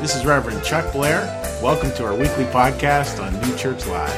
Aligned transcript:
This 0.00 0.14
is 0.14 0.26
Reverend 0.26 0.62
Chuck 0.62 0.92
Blair. 0.92 1.22
Welcome 1.62 1.90
to 1.92 2.04
our 2.04 2.14
weekly 2.14 2.44
podcast 2.44 3.20
on 3.20 3.32
New 3.40 3.56
Church 3.56 3.86
Live. 3.86 4.12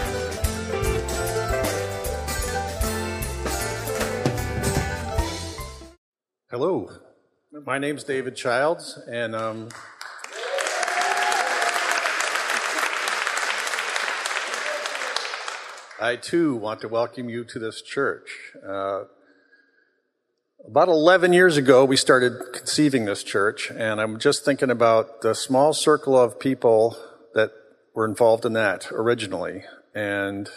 Hello, 6.51 6.91
my 7.64 7.79
name's 7.79 8.03
David 8.03 8.35
Childs, 8.35 8.99
and 9.09 9.37
um, 9.37 9.69
I 16.00 16.16
too 16.16 16.56
want 16.56 16.80
to 16.80 16.88
welcome 16.88 17.29
you 17.30 17.45
to 17.45 17.58
this 17.60 17.82
church. 17.82 18.52
Uh, 18.68 19.04
about 20.66 20.88
11 20.88 21.32
years 21.32 21.56
ago, 21.56 21.84
we 21.84 21.96
started 21.96 22.41
conceiving 22.52 23.04
this 23.04 23.22
church, 23.22 23.70
and 23.70 24.00
I'm 24.00 24.18
just 24.18 24.45
thinking 24.45 24.70
about 24.70 25.20
the 25.23 25.34
small 25.34 25.73
circle 25.73 26.18
of 26.18 26.41
people 26.41 26.96
that 27.34 27.52
were 27.95 28.05
involved 28.05 28.45
in 28.45 28.55
that 28.55 28.91
originally. 28.91 29.62
And 29.95 30.48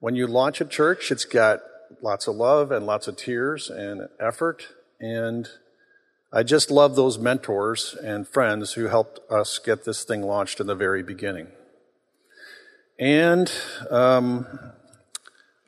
when 0.00 0.14
you 0.14 0.26
launch 0.26 0.60
a 0.60 0.64
church, 0.64 1.10
it's 1.10 1.24
got 1.24 1.60
lots 2.02 2.26
of 2.26 2.36
love 2.36 2.70
and 2.70 2.86
lots 2.86 3.08
of 3.08 3.16
tears 3.16 3.70
and 3.70 4.08
effort. 4.18 4.68
And 4.98 5.48
I 6.32 6.42
just 6.42 6.70
love 6.70 6.96
those 6.96 7.18
mentors 7.18 7.94
and 7.94 8.26
friends 8.26 8.74
who 8.74 8.86
helped 8.86 9.20
us 9.30 9.58
get 9.58 9.84
this 9.84 10.04
thing 10.04 10.22
launched 10.22 10.60
in 10.60 10.66
the 10.66 10.74
very 10.74 11.02
beginning. 11.02 11.48
And 12.98 13.50
um, 13.90 14.46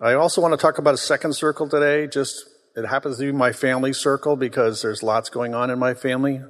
I 0.00 0.14
also 0.14 0.40
want 0.40 0.52
to 0.52 0.58
talk 0.58 0.78
about 0.78 0.94
a 0.94 0.98
second 0.98 1.34
circle 1.34 1.68
today. 1.68 2.06
Just 2.06 2.44
it 2.74 2.86
happens 2.86 3.18
to 3.18 3.24
be 3.24 3.32
my 3.32 3.52
family 3.52 3.92
circle 3.92 4.36
because 4.36 4.82
there's 4.82 5.02
lots 5.02 5.28
going 5.28 5.54
on 5.54 5.70
in 5.70 5.78
my 5.78 5.94
family. 5.94 6.40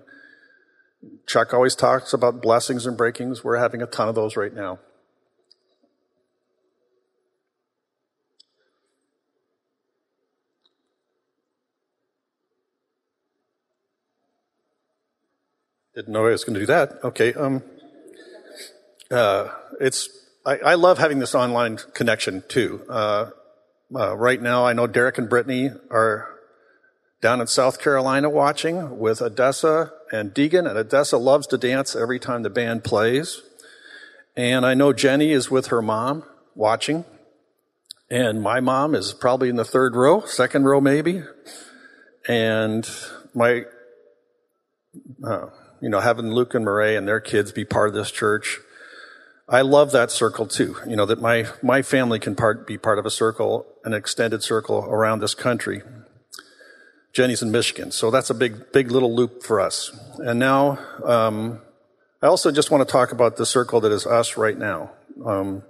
Chuck 1.27 1.53
always 1.53 1.75
talks 1.75 2.13
about 2.13 2.41
blessings 2.41 2.87
and 2.87 2.97
breakings. 2.97 3.43
We're 3.43 3.59
having 3.59 3.83
a 3.83 3.87
ton 3.87 4.09
of 4.09 4.15
those 4.15 4.37
right 4.37 4.55
now. 4.55 4.79
Didn't 15.95 16.13
know 16.13 16.27
I 16.27 16.31
was 16.31 16.45
going 16.45 16.55
to 16.55 16.61
do 16.61 16.67
that. 16.67 17.05
Okay. 17.05 17.35
Um, 17.35 17.63
uh, 19.11 19.49
it's 19.79 20.09
I, 20.47 20.57
I, 20.59 20.75
love 20.75 20.99
having 20.99 21.19
this 21.19 21.35
online 21.35 21.77
connection 21.93 22.43
too. 22.49 22.83
Uh, 22.89 23.31
uh, 23.95 24.17
right 24.17 24.41
now, 24.41 24.65
I 24.65 24.73
know 24.73 24.87
Derek 24.87 25.19
and 25.19 25.29
Brittany 25.29 25.71
are 25.91 26.29
down 27.21 27.41
in 27.41 27.47
South 27.47 27.81
Carolina 27.81 28.29
watching 28.29 28.99
with 28.99 29.23
Odessa 29.23 29.93
and 30.11 30.35
Deegan, 30.35 30.69
and 30.69 30.79
Odessa 30.79 31.17
loves 31.17 31.47
to 31.49 31.59
dance 31.59 31.95
every 31.95 32.19
time 32.19 32.43
the 32.43 32.51
band 32.51 32.85
plays. 32.85 33.43
And 34.37 34.65
I 34.65 34.75
know 34.75 34.93
Jenny 34.93 35.31
is 35.33 35.51
with 35.51 35.69
her 35.69 35.83
mom 35.83 36.25
watching, 36.55 37.05
and 38.11 38.43
my 38.43 38.61
mom 38.61 38.95
is 38.95 39.13
probably 39.13 39.49
in 39.49 39.57
the 39.57 39.65
third 39.65 39.95
row, 39.95 40.25
second 40.25 40.65
row 40.65 40.81
maybe. 40.81 41.23
And 42.29 42.89
my, 43.35 43.65
uh, 45.25 45.47
you 45.81 45.89
know, 45.89 46.01
having 46.01 46.31
Luke 46.33 46.55
and 46.55 46.65
Murray 46.65 46.97
and 46.97 47.07
their 47.07 47.21
kids 47.21 47.53
be 47.53 47.65
part 47.65 47.89
of 47.89 47.95
this 47.95 48.11
church 48.11 48.59
I 49.49 49.63
love 49.63 49.93
that 49.93 50.11
circle 50.11 50.47
too. 50.47 50.77
You 50.87 50.97
know, 50.97 51.07
that 51.07 51.21
my, 51.21 51.47
my 51.63 51.83
family 51.83 52.19
can 52.19 52.35
part, 52.35 52.67
be 52.67 52.79
part 52.79 52.99
of 52.99 53.07
a 53.07 53.11
circle, 53.11 53.67
an 53.85 53.93
extended 53.93 54.43
circle 54.43 54.85
around 54.85 55.21
this 55.21 55.35
country. 55.35 55.83
Jenny's 57.13 57.43
in 57.43 57.51
Michigan. 57.51 57.91
So 57.91 58.11
that's 58.11 58.31
a 58.31 58.35
big, 58.35 58.73
big 58.73 58.91
little 58.91 59.15
loop 59.15 59.43
for 59.43 59.61
us. 59.61 59.95
And 60.19 60.39
now, 60.39 60.79
um, 61.05 61.61
I 62.23 62.29
also 62.29 62.51
just 62.51 62.71
want 62.71 62.87
to 62.87 62.91
talk 62.91 63.13
about 63.13 63.37
the 63.37 63.45
circle 63.45 63.81
that 63.81 63.93
is 63.93 64.07
us 64.07 64.37
right 64.37 64.57
now. 64.57 64.93
Um, 65.27 65.63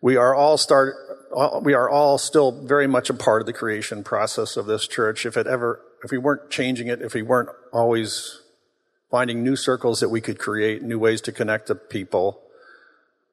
we 0.00 0.16
are 0.16 0.34
all 0.34 0.56
start, 0.56 0.96
we 1.62 1.74
are 1.74 1.88
all 1.88 2.18
still 2.18 2.50
very 2.50 2.88
much 2.88 3.10
a 3.10 3.14
part 3.14 3.42
of 3.42 3.46
the 3.46 3.52
creation 3.52 4.02
process 4.02 4.56
of 4.56 4.66
this 4.66 4.88
church. 4.88 5.24
If 5.24 5.36
it 5.36 5.46
ever, 5.46 5.80
if 6.02 6.10
we 6.10 6.18
weren't 6.18 6.50
changing 6.50 6.88
it, 6.88 7.02
if 7.02 7.14
we 7.14 7.22
weren't 7.22 7.50
always 7.72 8.40
finding 9.10 9.44
new 9.44 9.54
circles 9.54 10.00
that 10.00 10.08
we 10.08 10.20
could 10.20 10.38
create, 10.38 10.82
new 10.82 10.98
ways 10.98 11.20
to 11.20 11.32
connect 11.32 11.68
to 11.68 11.76
people, 11.76 12.41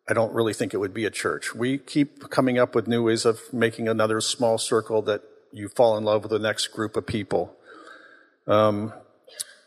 I 0.10 0.14
don't 0.14 0.34
really 0.34 0.54
think 0.54 0.74
it 0.74 0.78
would 0.78 0.94
be 0.94 1.06
a 1.06 1.12
church. 1.12 1.54
We 1.54 1.78
keep 1.78 2.32
coming 2.32 2.58
up 2.58 2.74
with 2.74 2.88
new 2.88 3.04
ways 3.04 3.26
of 3.26 3.40
making 3.54 3.88
another 3.88 4.20
small 4.22 4.58
circle 4.58 5.04
that 5.04 5.22
you 5.52 5.70
fall 5.70 5.96
in 5.98 6.04
love 6.04 6.24
with 6.24 6.32
the 6.32 6.40
next 6.40 6.68
group 6.70 6.98
of 6.98 7.06
people. 7.06 7.56
Um, 8.48 8.92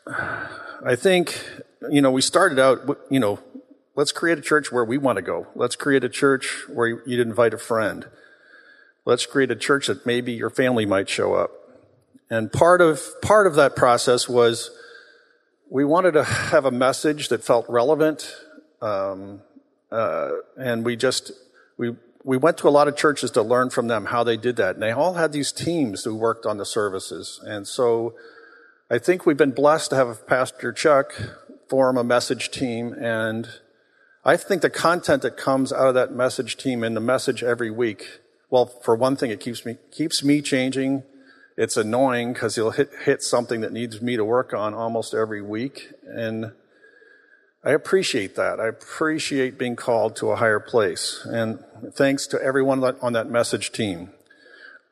I 0.04 0.96
think, 0.96 1.40
you 1.88 2.02
know, 2.02 2.10
we 2.10 2.22
started 2.22 2.58
out, 2.58 2.98
you 3.08 3.20
know, 3.20 3.38
let's 3.94 4.10
create 4.10 4.36
a 4.36 4.42
church 4.42 4.72
where 4.72 4.84
we 4.84 4.98
want 4.98 5.14
to 5.16 5.22
go. 5.22 5.46
Let's 5.54 5.76
create 5.76 6.02
a 6.02 6.08
church 6.08 6.64
where 6.68 6.88
you'd 7.06 7.20
invite 7.20 7.54
a 7.54 7.58
friend. 7.58 8.08
Let's 9.04 9.26
create 9.26 9.52
a 9.52 9.56
church 9.56 9.86
that 9.86 10.04
maybe 10.04 10.32
your 10.32 10.50
family 10.50 10.86
might 10.86 11.08
show 11.08 11.34
up. 11.34 11.52
And 12.30 12.52
part 12.52 12.80
of, 12.80 13.00
part 13.20 13.46
of 13.46 13.54
that 13.54 13.76
process 13.76 14.28
was 14.28 14.72
we 15.70 15.84
wanted 15.84 16.12
to 16.12 16.24
have 16.24 16.64
a 16.64 16.72
message 16.72 17.28
that 17.28 17.44
felt 17.44 17.64
relevant, 17.68 18.34
um, 18.80 19.42
uh, 19.92 20.30
and 20.56 20.84
we 20.84 20.96
just 20.96 21.32
we 21.76 21.94
we 22.24 22.36
went 22.36 22.56
to 22.58 22.68
a 22.68 22.70
lot 22.70 22.88
of 22.88 22.96
churches 22.96 23.30
to 23.32 23.42
learn 23.42 23.70
from 23.70 23.88
them 23.88 24.06
how 24.06 24.24
they 24.24 24.36
did 24.36 24.56
that, 24.56 24.74
and 24.74 24.82
they 24.82 24.90
all 24.90 25.14
had 25.14 25.32
these 25.32 25.52
teams 25.52 26.04
who 26.04 26.14
worked 26.14 26.46
on 26.46 26.56
the 26.56 26.64
services. 26.64 27.40
And 27.44 27.66
so, 27.66 28.14
I 28.90 28.98
think 28.98 29.26
we've 29.26 29.36
been 29.36 29.52
blessed 29.52 29.90
to 29.90 29.96
have 29.96 30.26
Pastor 30.26 30.72
Chuck 30.72 31.14
form 31.68 31.98
a 31.98 32.04
message 32.04 32.50
team, 32.50 32.94
and 32.94 33.48
I 34.24 34.36
think 34.36 34.62
the 34.62 34.70
content 34.70 35.22
that 35.22 35.36
comes 35.36 35.72
out 35.72 35.88
of 35.88 35.94
that 35.94 36.12
message 36.12 36.56
team 36.56 36.82
and 36.82 36.96
the 36.96 37.00
message 37.00 37.42
every 37.42 37.70
week. 37.70 38.06
Well, 38.50 38.66
for 38.66 38.94
one 38.94 39.16
thing, 39.16 39.30
it 39.30 39.40
keeps 39.40 39.66
me 39.66 39.76
keeps 39.90 40.24
me 40.24 40.40
changing. 40.40 41.02
It's 41.56 41.76
annoying 41.76 42.32
because 42.32 42.54
he'll 42.54 42.70
hit 42.70 42.90
hit 43.04 43.22
something 43.22 43.60
that 43.60 43.72
needs 43.72 44.00
me 44.00 44.16
to 44.16 44.24
work 44.24 44.54
on 44.54 44.72
almost 44.72 45.12
every 45.12 45.42
week, 45.42 45.88
and 46.04 46.52
I 47.64 47.70
appreciate 47.70 48.34
that. 48.34 48.58
I 48.58 48.66
appreciate 48.66 49.56
being 49.56 49.76
called 49.76 50.16
to 50.16 50.32
a 50.32 50.36
higher 50.36 50.58
place. 50.58 51.24
And 51.24 51.62
thanks 51.92 52.26
to 52.28 52.42
everyone 52.42 52.82
on 52.82 53.12
that 53.12 53.30
message 53.30 53.70
team. 53.70 54.10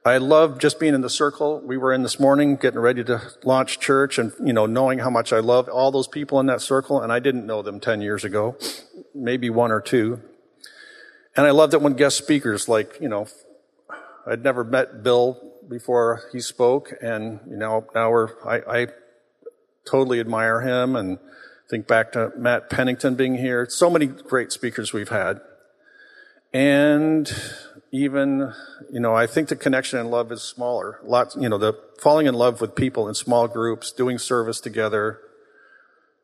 I 0.05 0.19
love 0.19 0.61
just 0.61 0.79
being 0.79 0.95
in 0.95 1.01
the 1.01 1.11
circle. 1.11 1.61
We 1.61 1.77
were 1.77 1.93
in 1.93 2.05
this 2.05 2.21
morning 2.21 2.55
getting 2.55 2.79
ready 2.79 3.03
to 3.05 3.23
launch 3.43 3.81
church 3.81 4.19
and, 4.19 4.33
you 4.43 4.53
know, 4.53 4.67
knowing 4.67 5.01
how 5.01 5.11
much 5.11 5.33
I 5.33 5.41
love 5.41 5.69
all 5.69 5.91
those 5.91 6.07
people 6.07 6.39
in 6.39 6.47
that 6.47 6.61
circle. 6.61 7.03
And 7.03 7.13
I 7.13 7.19
didn't 7.19 7.45
know 7.45 7.61
them 7.61 7.81
10 7.81 8.03
years 8.03 8.25
ago, 8.25 8.57
maybe 9.17 9.51
one 9.51 9.73
or 9.73 9.81
two. 9.81 10.21
And 11.37 11.47
I 11.47 11.51
loved 11.51 11.75
it 11.75 11.83
when 11.83 11.95
guest 11.95 12.19
speakers 12.19 12.69
like, 12.69 12.99
you 13.01 13.09
know, 13.09 13.27
I'd 14.29 14.45
never 14.45 14.63
met 14.63 15.03
Bill 15.03 15.55
before 15.69 16.23
he 16.33 16.41
spoke. 16.41 16.93
And, 17.03 17.41
you 17.51 17.57
know, 17.57 17.85
now 17.97 18.11
we're, 18.11 18.29
I, 18.49 18.83
I 18.83 18.87
totally 19.85 20.21
admire 20.21 20.61
him 20.61 20.95
and, 20.95 21.19
Think 21.71 21.87
back 21.87 22.11
to 22.13 22.33
Matt 22.37 22.69
Pennington 22.69 23.15
being 23.15 23.37
here. 23.37 23.65
So 23.71 23.89
many 23.89 24.07
great 24.07 24.51
speakers 24.51 24.93
we've 24.93 25.11
had. 25.11 25.41
And 26.53 27.33
even, 27.93 28.53
you 28.91 28.99
know, 28.99 29.15
I 29.15 29.29
think 29.29 29.49
the 29.49 29.55
connection 29.55 30.01
and 30.01 30.11
love 30.11 30.33
is 30.33 30.43
smaller. 30.43 30.99
Lots, 31.05 31.37
you 31.37 31.49
know, 31.49 31.59
the 31.59 31.75
falling 32.01 32.27
in 32.27 32.35
love 32.35 32.61
with 32.61 32.75
people 32.75 33.09
in 33.09 33.15
small 33.15 33.47
groups, 33.47 33.93
doing 33.93 34.19
service 34.19 34.59
together, 34.59 35.21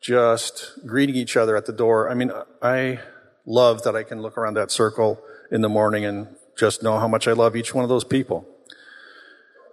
just 0.01 0.81
greeting 0.85 1.15
each 1.15 1.37
other 1.37 1.57
at 1.57 1.67
the 1.67 1.73
door. 1.73 2.11
I 2.11 2.15
mean, 2.15 2.33
I 2.61 2.99
love 3.47 3.85
that 3.85 3.95
I 3.95 4.03
can 4.03 4.21
look 4.21 4.37
around 4.37 4.55
that 4.55 4.73
circle 4.73 5.23
in 5.53 5.61
the 5.61 5.69
morning 5.69 6.05
and 6.05 6.27
just 6.59 6.83
know 6.83 6.99
how 6.99 7.07
much 7.07 7.29
I 7.29 7.33
love 7.33 7.55
each 7.55 7.73
one 7.73 7.85
of 7.85 7.89
those 7.89 8.03
people. 8.03 8.49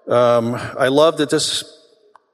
Um, 0.07 0.53
I 0.53 0.89
love 0.89 1.17
that 1.17 1.31
this, 1.31 1.63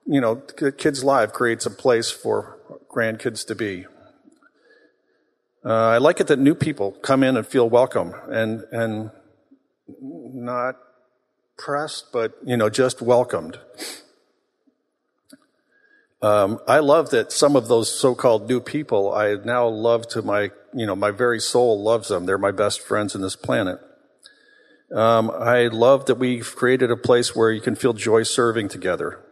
you 0.05 0.19
know, 0.19 0.35
Kids 0.77 1.05
Live 1.05 1.31
creates 1.31 1.65
a 1.65 1.71
place 1.71 2.11
for 2.11 2.58
grandkids 2.89 3.45
to 3.47 3.55
be. 3.55 3.85
Uh, 5.65 5.73
I 5.73 5.97
like 5.97 6.19
it 6.19 6.27
that 6.27 6.39
new 6.39 6.55
people 6.55 6.91
come 6.91 7.23
in 7.23 7.37
and 7.37 7.45
feel 7.45 7.69
welcome 7.69 8.13
and, 8.29 8.63
and 8.71 9.11
not 10.01 10.75
pressed, 11.57 12.11
but, 12.13 12.33
you 12.45 12.55
know, 12.55 12.69
just 12.69 13.01
welcomed. 13.01 13.59
Um, 16.21 16.59
I 16.67 16.79
love 16.79 17.11
that 17.11 17.31
some 17.31 17.55
of 17.55 17.67
those 17.67 17.89
so-called 17.89 18.49
new 18.49 18.59
people, 18.59 19.13
I 19.13 19.35
now 19.35 19.67
love 19.67 20.07
to 20.09 20.21
my, 20.21 20.51
you 20.73 20.85
know, 20.85 20.95
my 20.95 21.11
very 21.11 21.39
soul 21.39 21.81
loves 21.81 22.09
them. 22.09 22.25
They're 22.25 22.37
my 22.37 22.51
best 22.51 22.81
friends 22.81 23.15
in 23.15 23.21
this 23.21 23.35
planet. 23.35 23.79
Um, 24.93 25.29
I 25.29 25.67
love 25.67 26.07
that 26.07 26.15
we've 26.15 26.55
created 26.55 26.89
a 26.89 26.97
place 26.97 27.35
where 27.35 27.51
you 27.51 27.61
can 27.61 27.75
feel 27.75 27.93
joy 27.93 28.23
serving 28.23 28.69
together. 28.69 29.23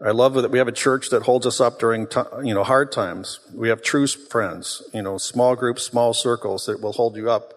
I 0.00 0.12
love 0.12 0.34
that 0.34 0.52
we 0.52 0.58
have 0.58 0.68
a 0.68 0.72
church 0.72 1.10
that 1.10 1.24
holds 1.24 1.44
us 1.44 1.60
up 1.60 1.80
during, 1.80 2.06
you 2.44 2.54
know, 2.54 2.62
hard 2.62 2.92
times. 2.92 3.40
We 3.52 3.68
have 3.68 3.82
true 3.82 4.06
friends, 4.06 4.82
you 4.94 5.02
know, 5.02 5.18
small 5.18 5.56
groups, 5.56 5.82
small 5.82 6.14
circles 6.14 6.66
that 6.66 6.80
will 6.80 6.92
hold 6.92 7.16
you 7.16 7.28
up. 7.28 7.54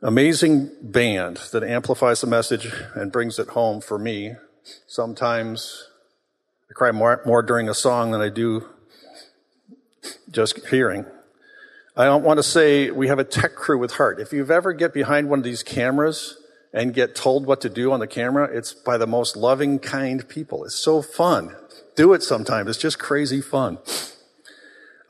Amazing 0.00 0.70
band 0.80 1.38
that 1.52 1.62
amplifies 1.62 2.22
the 2.22 2.26
message 2.26 2.72
and 2.94 3.12
brings 3.12 3.38
it 3.38 3.48
home 3.48 3.82
for 3.82 3.98
me. 3.98 4.34
Sometimes 4.86 5.88
I 6.70 6.72
cry 6.72 6.90
more, 6.90 7.20
more 7.26 7.42
during 7.42 7.68
a 7.68 7.74
song 7.74 8.12
than 8.12 8.22
I 8.22 8.30
do 8.30 8.66
just 10.30 10.66
hearing. 10.68 11.04
I 11.98 12.04
don't 12.04 12.24
want 12.24 12.38
to 12.38 12.42
say 12.42 12.90
we 12.90 13.08
have 13.08 13.18
a 13.18 13.24
tech 13.24 13.56
crew 13.56 13.78
with 13.78 13.92
heart. 13.92 14.20
If 14.20 14.32
you've 14.32 14.50
ever 14.50 14.72
get 14.72 14.94
behind 14.94 15.28
one 15.28 15.40
of 15.40 15.44
these 15.44 15.62
cameras 15.62 16.38
and 16.76 16.92
get 16.92 17.16
told 17.16 17.46
what 17.46 17.62
to 17.62 17.70
do 17.70 17.90
on 17.90 18.00
the 18.00 18.06
camera, 18.06 18.46
it's 18.52 18.74
by 18.74 18.98
the 18.98 19.06
most 19.06 19.34
loving, 19.34 19.78
kind 19.78 20.28
people. 20.28 20.62
It's 20.66 20.74
so 20.74 21.00
fun. 21.00 21.56
Do 21.96 22.12
it 22.12 22.22
sometime. 22.22 22.68
It's 22.68 22.76
just 22.76 22.98
crazy 22.98 23.40
fun. 23.40 23.78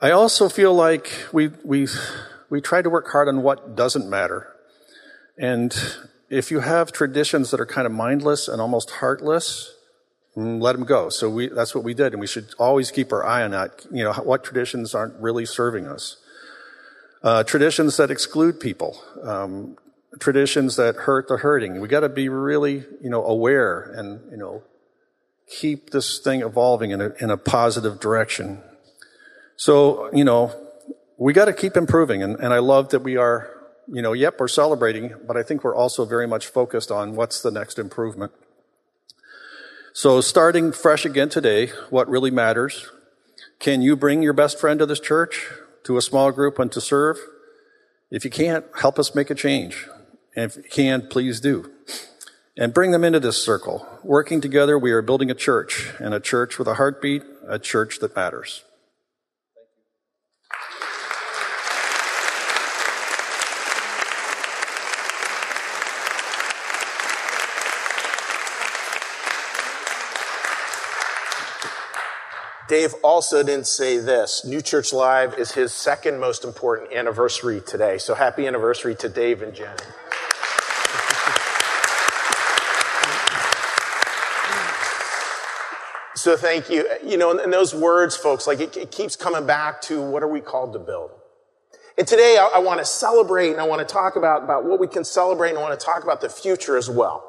I 0.01 0.11
also 0.11 0.47
feel 0.47 0.73
like 0.73 1.11
we, 1.33 1.49
we, 1.65 1.89
we 2.49 2.61
try 2.61 2.81
to 2.81 2.89
work 2.89 3.09
hard 3.09 3.27
on 3.27 3.43
what 3.43 3.75
doesn't 3.75 4.09
matter. 4.09 4.47
And 5.37 5.75
if 6.29 6.51
you 6.51 6.61
have 6.61 6.93
traditions 6.93 7.51
that 7.51 7.59
are 7.59 7.65
kind 7.65 7.85
of 7.85 7.91
mindless 7.91 8.47
and 8.47 8.61
almost 8.61 8.89
heartless, 8.89 9.75
mm, 10.37 10.61
let 10.61 10.71
them 10.71 10.85
go. 10.85 11.09
So 11.09 11.29
we, 11.29 11.49
that's 11.49 11.75
what 11.75 11.83
we 11.83 11.93
did. 11.93 12.13
And 12.13 12.21
we 12.21 12.27
should 12.27 12.47
always 12.57 12.91
keep 12.91 13.11
our 13.11 13.25
eye 13.25 13.43
on 13.43 13.51
that. 13.51 13.85
You 13.91 14.05
know, 14.05 14.13
what 14.13 14.45
traditions 14.45 14.95
aren't 14.95 15.19
really 15.19 15.45
serving 15.45 15.85
us. 15.85 16.15
Uh, 17.21 17.43
traditions 17.43 17.97
that 17.97 18.09
exclude 18.09 18.57
people, 18.57 19.03
um, 19.23 19.75
traditions 20.19 20.75
that 20.77 20.95
hurt 20.95 21.27
the 21.27 21.37
hurting. 21.37 21.81
We 21.81 21.87
got 21.87 22.01
to 22.01 22.09
be 22.09 22.29
really, 22.29 22.85
you 23.01 23.09
know, 23.09 23.23
aware 23.25 23.81
and, 23.95 24.31
you 24.31 24.37
know, 24.37 24.63
keep 25.47 25.91
this 25.91 26.19
thing 26.19 26.41
evolving 26.41 26.91
in 26.91 27.01
a, 27.01 27.13
in 27.19 27.29
a 27.29 27.37
positive 27.37 27.99
direction. 27.99 28.61
So, 29.55 30.09
you 30.13 30.23
know, 30.23 30.53
we 31.17 31.33
got 31.33 31.45
to 31.45 31.53
keep 31.53 31.77
improving. 31.77 32.21
And, 32.21 32.35
and 32.37 32.53
I 32.53 32.59
love 32.59 32.89
that 32.89 32.99
we 32.99 33.17
are, 33.17 33.49
you 33.87 34.01
know, 34.01 34.13
yep, 34.13 34.35
we're 34.39 34.47
celebrating, 34.47 35.13
but 35.25 35.37
I 35.37 35.43
think 35.43 35.63
we're 35.63 35.75
also 35.75 36.05
very 36.05 36.27
much 36.27 36.47
focused 36.47 36.91
on 36.91 37.15
what's 37.15 37.41
the 37.41 37.51
next 37.51 37.79
improvement. 37.79 38.31
So 39.93 40.21
starting 40.21 40.73
fresh 40.73 41.05
again 41.05 41.29
today, 41.29 41.67
what 41.89 42.07
really 42.07 42.29
matters? 42.29 42.91
Can 43.59 43.81
you 43.81 43.95
bring 43.95 44.21
your 44.21 44.33
best 44.33 44.59
friend 44.59 44.77
to 44.79 44.85
this 44.85 44.99
church, 44.99 45.49
to 45.85 45.97
a 45.97 46.01
small 46.01 46.31
group 46.31 46.59
and 46.59 46.71
to 46.71 46.81
serve? 46.81 47.17
If 48.11 48.23
you 48.23 48.29
can't, 48.29 48.65
help 48.79 48.99
us 48.99 49.15
make 49.15 49.31
a 49.31 49.35
change. 49.35 49.87
And 50.37 50.45
if 50.45 50.55
you 50.55 50.63
can, 50.63 51.07
please 51.07 51.39
do. 51.39 51.71
And 52.55 52.71
bring 52.71 52.91
them 52.91 53.03
into 53.03 53.19
this 53.19 53.41
circle. 53.41 53.87
Working 54.03 54.39
together, 54.39 54.77
we 54.77 54.91
are 54.91 55.01
building 55.01 55.31
a 55.31 55.33
church, 55.33 55.91
and 55.99 56.13
a 56.13 56.19
church 56.19 56.59
with 56.59 56.67
a 56.67 56.75
heartbeat, 56.75 57.23
a 57.47 57.57
church 57.57 57.97
that 57.99 58.15
matters. 58.15 58.63
Dave 72.67 72.93
also 73.01 73.41
didn't 73.41 73.65
say 73.65 73.97
this. 73.97 74.45
New 74.45 74.61
Church 74.61 74.93
Live 74.93 75.39
is 75.39 75.53
his 75.53 75.73
second 75.73 76.19
most 76.19 76.43
important 76.43 76.93
anniversary 76.93 77.61
today. 77.61 77.97
So 77.97 78.13
happy 78.13 78.45
anniversary 78.45 78.93
to 78.95 79.09
Dave 79.09 79.41
and 79.41 79.55
Jen. 79.55 79.77
So 86.17 86.35
thank 86.35 86.71
you. 86.71 86.89
You 87.05 87.15
know, 87.15 87.37
and 87.37 87.53
those 87.53 87.75
words, 87.75 88.17
folks, 88.17 88.47
like 88.47 88.59
it, 88.59 88.75
it, 88.75 88.91
keeps 88.91 89.15
coming 89.15 89.45
back 89.45 89.81
to 89.83 90.01
what 90.01 90.23
are 90.23 90.27
we 90.27 90.41
called 90.41 90.73
to 90.73 90.79
build? 90.79 91.11
And 91.95 92.07
today 92.07 92.37
I, 92.39 92.53
I 92.55 92.59
want 92.59 92.79
to 92.79 92.85
celebrate 92.85 93.51
and 93.51 93.61
I 93.61 93.67
want 93.67 93.87
to 93.87 93.93
talk 93.93 94.15
about, 94.15 94.43
about 94.43 94.65
what 94.65 94.79
we 94.79 94.87
can 94.87 95.03
celebrate 95.03 95.51
and 95.51 95.59
I 95.59 95.61
want 95.61 95.79
to 95.79 95.85
talk 95.85 96.03
about 96.03 96.21
the 96.21 96.29
future 96.29 96.75
as 96.75 96.89
well. 96.89 97.23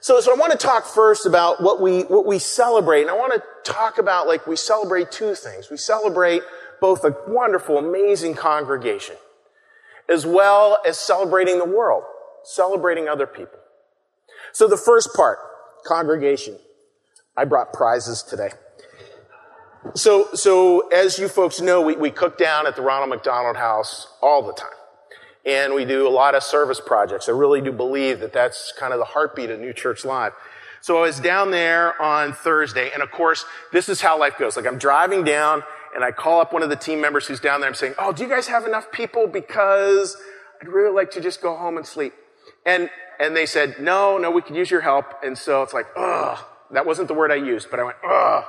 So, 0.00 0.20
so 0.20 0.32
I 0.32 0.36
want 0.36 0.50
to 0.50 0.58
talk 0.58 0.86
first 0.86 1.24
about 1.24 1.62
what 1.62 1.80
we, 1.80 2.02
what 2.02 2.26
we 2.26 2.40
celebrate. 2.40 3.02
And 3.02 3.10
I 3.10 3.14
want 3.14 3.32
to 3.32 3.72
talk 3.72 3.98
about 3.98 4.26
like 4.26 4.44
we 4.44 4.56
celebrate 4.56 5.12
two 5.12 5.36
things. 5.36 5.70
We 5.70 5.76
celebrate 5.76 6.42
both 6.80 7.04
a 7.04 7.16
wonderful, 7.28 7.78
amazing 7.78 8.34
congregation, 8.34 9.14
as 10.08 10.26
well 10.26 10.78
as 10.84 10.98
celebrating 10.98 11.58
the 11.58 11.64
world, 11.64 12.02
celebrating 12.42 13.08
other 13.08 13.26
people. 13.28 13.60
So 14.52 14.66
the 14.66 14.76
first 14.76 15.14
part, 15.14 15.38
congregation. 15.86 16.58
I 17.36 17.44
brought 17.44 17.72
prizes 17.72 18.22
today. 18.22 18.50
So, 19.94 20.28
so 20.34 20.88
as 20.88 21.18
you 21.18 21.28
folks 21.28 21.60
know, 21.60 21.82
we, 21.82 21.96
we 21.96 22.10
cook 22.10 22.38
down 22.38 22.66
at 22.66 22.74
the 22.76 22.82
Ronald 22.82 23.10
McDonald 23.10 23.56
House 23.56 24.08
all 24.22 24.42
the 24.42 24.54
time 24.54 24.70
and 25.46 25.74
we 25.74 25.84
do 25.84 26.06
a 26.06 26.10
lot 26.10 26.34
of 26.34 26.42
service 26.42 26.80
projects. 26.80 27.28
I 27.28 27.32
really 27.32 27.60
do 27.60 27.72
believe 27.72 28.20
that 28.20 28.32
that's 28.32 28.72
kind 28.78 28.92
of 28.92 28.98
the 28.98 29.04
heartbeat 29.04 29.50
of 29.50 29.60
New 29.60 29.72
Church 29.72 30.04
Live. 30.04 30.32
So 30.80 30.98
I 30.98 31.02
was 31.02 31.20
down 31.20 31.50
there 31.50 32.00
on 32.00 32.32
Thursday, 32.32 32.90
and 32.92 33.02
of 33.02 33.10
course, 33.10 33.44
this 33.72 33.88
is 33.88 34.00
how 34.00 34.18
life 34.18 34.38
goes. 34.38 34.56
Like 34.56 34.66
I'm 34.66 34.78
driving 34.78 35.24
down, 35.24 35.62
and 35.94 36.04
I 36.04 36.12
call 36.12 36.40
up 36.40 36.52
one 36.52 36.62
of 36.62 36.70
the 36.70 36.76
team 36.76 37.00
members 37.00 37.26
who's 37.26 37.40
down 37.40 37.60
there. 37.60 37.68
I'm 37.68 37.74
saying, 37.74 37.94
"Oh, 37.98 38.12
do 38.12 38.22
you 38.22 38.28
guys 38.28 38.48
have 38.48 38.66
enough 38.66 38.92
people? 38.92 39.26
Because 39.26 40.16
I'd 40.60 40.68
really 40.68 40.94
like 40.94 41.10
to 41.12 41.20
just 41.20 41.40
go 41.40 41.56
home 41.56 41.78
and 41.78 41.86
sleep." 41.86 42.12
And 42.66 42.90
and 43.18 43.34
they 43.34 43.46
said, 43.46 43.80
"No, 43.80 44.18
no, 44.18 44.30
we 44.30 44.42
could 44.42 44.56
use 44.56 44.70
your 44.70 44.82
help." 44.82 45.06
And 45.22 45.38
so 45.38 45.62
it's 45.62 45.72
like, 45.72 45.86
"Ugh." 45.96 46.38
That 46.74 46.86
wasn't 46.86 47.08
the 47.08 47.14
word 47.14 47.32
I 47.32 47.36
used, 47.36 47.70
but 47.70 47.80
I 47.80 47.84
went, 47.84 47.96
"Ugh." 48.06 48.44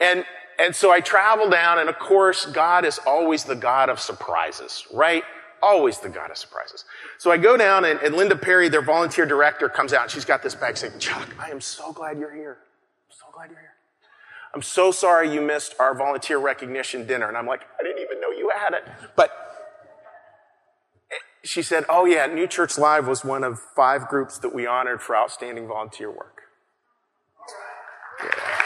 And 0.00 0.24
and 0.58 0.74
so 0.74 0.90
I 0.90 1.00
travel 1.00 1.48
down, 1.48 1.78
and 1.78 1.88
of 1.88 1.98
course, 1.98 2.44
God 2.46 2.84
is 2.84 2.98
always 3.06 3.44
the 3.44 3.54
God 3.54 3.88
of 3.88 4.00
surprises, 4.00 4.86
right? 4.92 5.24
always 5.62 5.98
the 5.98 6.08
God 6.08 6.30
of 6.30 6.36
surprises. 6.36 6.84
So 7.18 7.30
I 7.30 7.36
go 7.36 7.56
down 7.56 7.84
and, 7.84 8.00
and, 8.00 8.14
Linda 8.14 8.36
Perry, 8.36 8.68
their 8.68 8.82
volunteer 8.82 9.26
director, 9.26 9.68
comes 9.68 9.92
out 9.92 10.02
and 10.02 10.10
she's 10.10 10.24
got 10.24 10.42
this 10.42 10.54
bag 10.54 10.76
saying, 10.76 10.98
Chuck, 10.98 11.28
I 11.38 11.50
am 11.50 11.60
so 11.60 11.92
glad 11.92 12.18
you're 12.18 12.34
here. 12.34 12.58
I'm 13.08 13.16
so 13.16 13.26
glad 13.32 13.50
you're 13.50 13.60
here. 13.60 13.74
I'm 14.54 14.62
so 14.62 14.90
sorry 14.90 15.32
you 15.32 15.40
missed 15.40 15.74
our 15.78 15.94
volunteer 15.94 16.38
recognition 16.38 17.06
dinner. 17.06 17.28
And 17.28 17.36
I'm 17.36 17.46
like, 17.46 17.62
I 17.78 17.82
didn't 17.82 18.02
even 18.02 18.20
know 18.20 18.30
you 18.30 18.50
had 18.50 18.74
it. 18.74 18.84
But 19.14 19.30
eh, 21.12 21.16
she 21.44 21.62
said, 21.62 21.84
Oh 21.88 22.04
yeah, 22.04 22.26
New 22.26 22.46
Church 22.46 22.76
Live 22.76 23.06
was 23.06 23.24
one 23.24 23.44
of 23.44 23.60
five 23.76 24.08
groups 24.08 24.38
that 24.38 24.54
we 24.54 24.66
honored 24.66 25.02
for 25.02 25.14
outstanding 25.14 25.68
volunteer 25.68 26.10
work. 26.10 26.42
Yeah. 28.24 28.60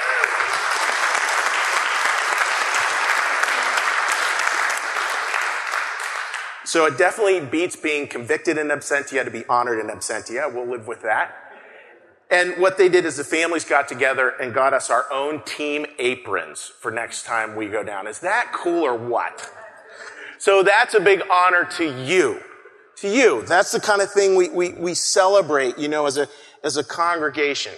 So 6.75 6.87
it 6.87 6.99
definitely 6.99 7.38
beats 7.38 7.76
being 7.76 8.09
convicted 8.09 8.59
in 8.59 8.67
absentia 8.67 9.25
to 9.25 9.31
be 9.31 9.44
honored 9.44 9.79
in 9.79 9.87
absentia. 9.97 10.53
We'll 10.53 10.67
live 10.67 10.88
with 10.88 11.03
that. 11.03 11.32
And 12.32 12.61
what 12.61 12.79
they 12.79 12.88
did 12.88 13.05
is 13.05 13.17
the 13.17 13.23
families 13.23 13.65
got 13.65 13.87
together 13.87 14.31
and 14.31 14.53
got 14.53 14.75
us 14.75 14.91
our 14.91 15.06
own 15.12 15.44
team 15.44 15.87
aprons 16.00 16.73
for 16.81 16.91
next 16.91 17.26
time 17.26 17.55
we 17.55 17.69
go 17.69 17.85
down. 17.85 18.09
Is 18.09 18.19
that 18.19 18.50
cool 18.53 18.82
or 18.82 18.97
what? 18.97 19.49
So 20.38 20.64
that's 20.64 20.95
a 20.95 21.00
big 21.00 21.23
honor 21.31 21.62
to 21.76 21.85
you. 22.04 22.40
To 22.97 23.09
you. 23.09 23.45
That's 23.47 23.71
the 23.71 23.78
kind 23.78 24.02
of 24.02 24.11
thing 24.11 24.35
we, 24.35 24.49
we, 24.49 24.73
we 24.73 24.95
celebrate, 24.95 25.78
you 25.78 25.87
know, 25.87 26.07
as 26.07 26.16
a, 26.16 26.26
as 26.64 26.76
a 26.76 26.83
congregation. 26.83 27.75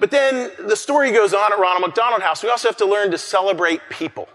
But 0.00 0.10
then 0.10 0.52
the 0.58 0.76
story 0.76 1.12
goes 1.12 1.34
on 1.34 1.52
at 1.52 1.58
Ronald 1.58 1.82
McDonald 1.86 2.22
House. 2.22 2.42
We 2.42 2.48
also 2.48 2.68
have 2.68 2.78
to 2.78 2.86
learn 2.86 3.10
to 3.10 3.18
celebrate 3.18 3.82
people. 3.90 4.26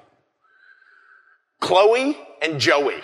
Chloe 1.62 2.16
and 2.44 2.60
Joey. 2.60 3.02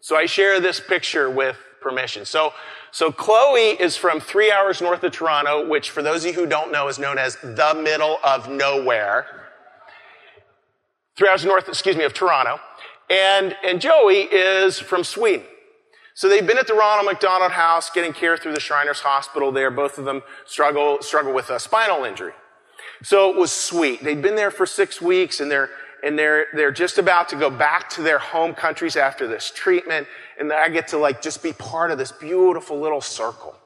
So 0.00 0.16
I 0.16 0.26
share 0.26 0.60
this 0.60 0.80
picture 0.80 1.28
with 1.30 1.56
permission. 1.80 2.24
So, 2.24 2.52
so 2.90 3.12
Chloe 3.12 3.80
is 3.80 3.96
from 3.96 4.20
three 4.20 4.50
hours 4.50 4.80
north 4.80 5.02
of 5.02 5.12
Toronto, 5.12 5.68
which 5.68 5.90
for 5.90 6.02
those 6.02 6.24
of 6.24 6.34
you 6.34 6.40
who 6.40 6.46
don't 6.46 6.72
know 6.72 6.88
is 6.88 6.98
known 6.98 7.18
as 7.18 7.36
the 7.42 7.80
middle 7.82 8.18
of 8.22 8.48
nowhere. 8.48 9.26
Three 11.16 11.28
hours 11.28 11.44
north, 11.44 11.68
excuse 11.68 11.96
me, 11.96 12.04
of 12.04 12.14
Toronto. 12.14 12.60
And, 13.10 13.56
and 13.64 13.80
Joey 13.80 14.22
is 14.22 14.78
from 14.78 15.02
Sweden. 15.02 15.46
So 16.14 16.28
they've 16.28 16.46
been 16.46 16.58
at 16.58 16.66
the 16.66 16.74
Ronald 16.74 17.06
McDonald 17.06 17.52
House 17.52 17.90
getting 17.90 18.12
care 18.12 18.36
through 18.36 18.52
the 18.52 18.60
Shriners 18.60 19.00
Hospital 19.00 19.52
there. 19.52 19.70
Both 19.70 19.98
of 19.98 20.04
them 20.04 20.22
struggle, 20.46 20.98
struggle 21.00 21.32
with 21.32 21.50
a 21.50 21.60
spinal 21.60 22.04
injury. 22.04 22.32
So 23.02 23.30
it 23.30 23.36
was 23.36 23.52
sweet. 23.52 24.02
They'd 24.02 24.20
been 24.20 24.34
there 24.34 24.50
for 24.50 24.66
six 24.66 25.00
weeks 25.00 25.40
and 25.40 25.50
they're, 25.50 25.70
and 26.02 26.18
they're, 26.18 26.46
they're 26.54 26.72
just 26.72 26.98
about 26.98 27.28
to 27.30 27.36
go 27.36 27.50
back 27.50 27.90
to 27.90 28.02
their 28.02 28.18
home 28.18 28.54
countries 28.54 28.96
after 28.96 29.26
this 29.26 29.50
treatment. 29.50 30.06
And 30.38 30.52
I 30.52 30.68
get 30.68 30.88
to 30.88 30.98
like 30.98 31.20
just 31.20 31.42
be 31.42 31.52
part 31.52 31.90
of 31.90 31.98
this 31.98 32.12
beautiful 32.12 32.78
little 32.78 33.00
circle. 33.00 33.56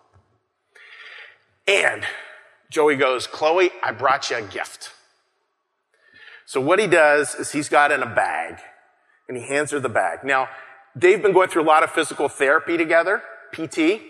And 1.67 2.05
Joey 2.71 2.97
goes, 2.97 3.27
Chloe, 3.27 3.71
I 3.83 3.93
brought 3.93 4.31
you 4.31 4.37
a 4.37 4.43
gift. 4.43 4.93
So 6.47 6.61
what 6.61 6.79
he 6.79 6.87
does 6.87 7.35
is 7.35 7.53
he's 7.53 7.69
got 7.69 7.93
in 7.93 8.03
a 8.03 8.15
bag 8.15 8.59
and 9.29 9.37
he 9.37 9.45
hands 9.45 9.71
her 9.71 9.81
the 9.81 9.89
bag. 9.89 10.25
Now, 10.25 10.49
they've 10.97 11.23
been 11.23 11.33
going 11.33 11.49
through 11.49 11.63
a 11.63 11.65
lot 11.65 11.83
of 11.83 11.91
physical 11.91 12.29
therapy 12.29 12.77
together, 12.77 13.23
PT. 13.53 14.03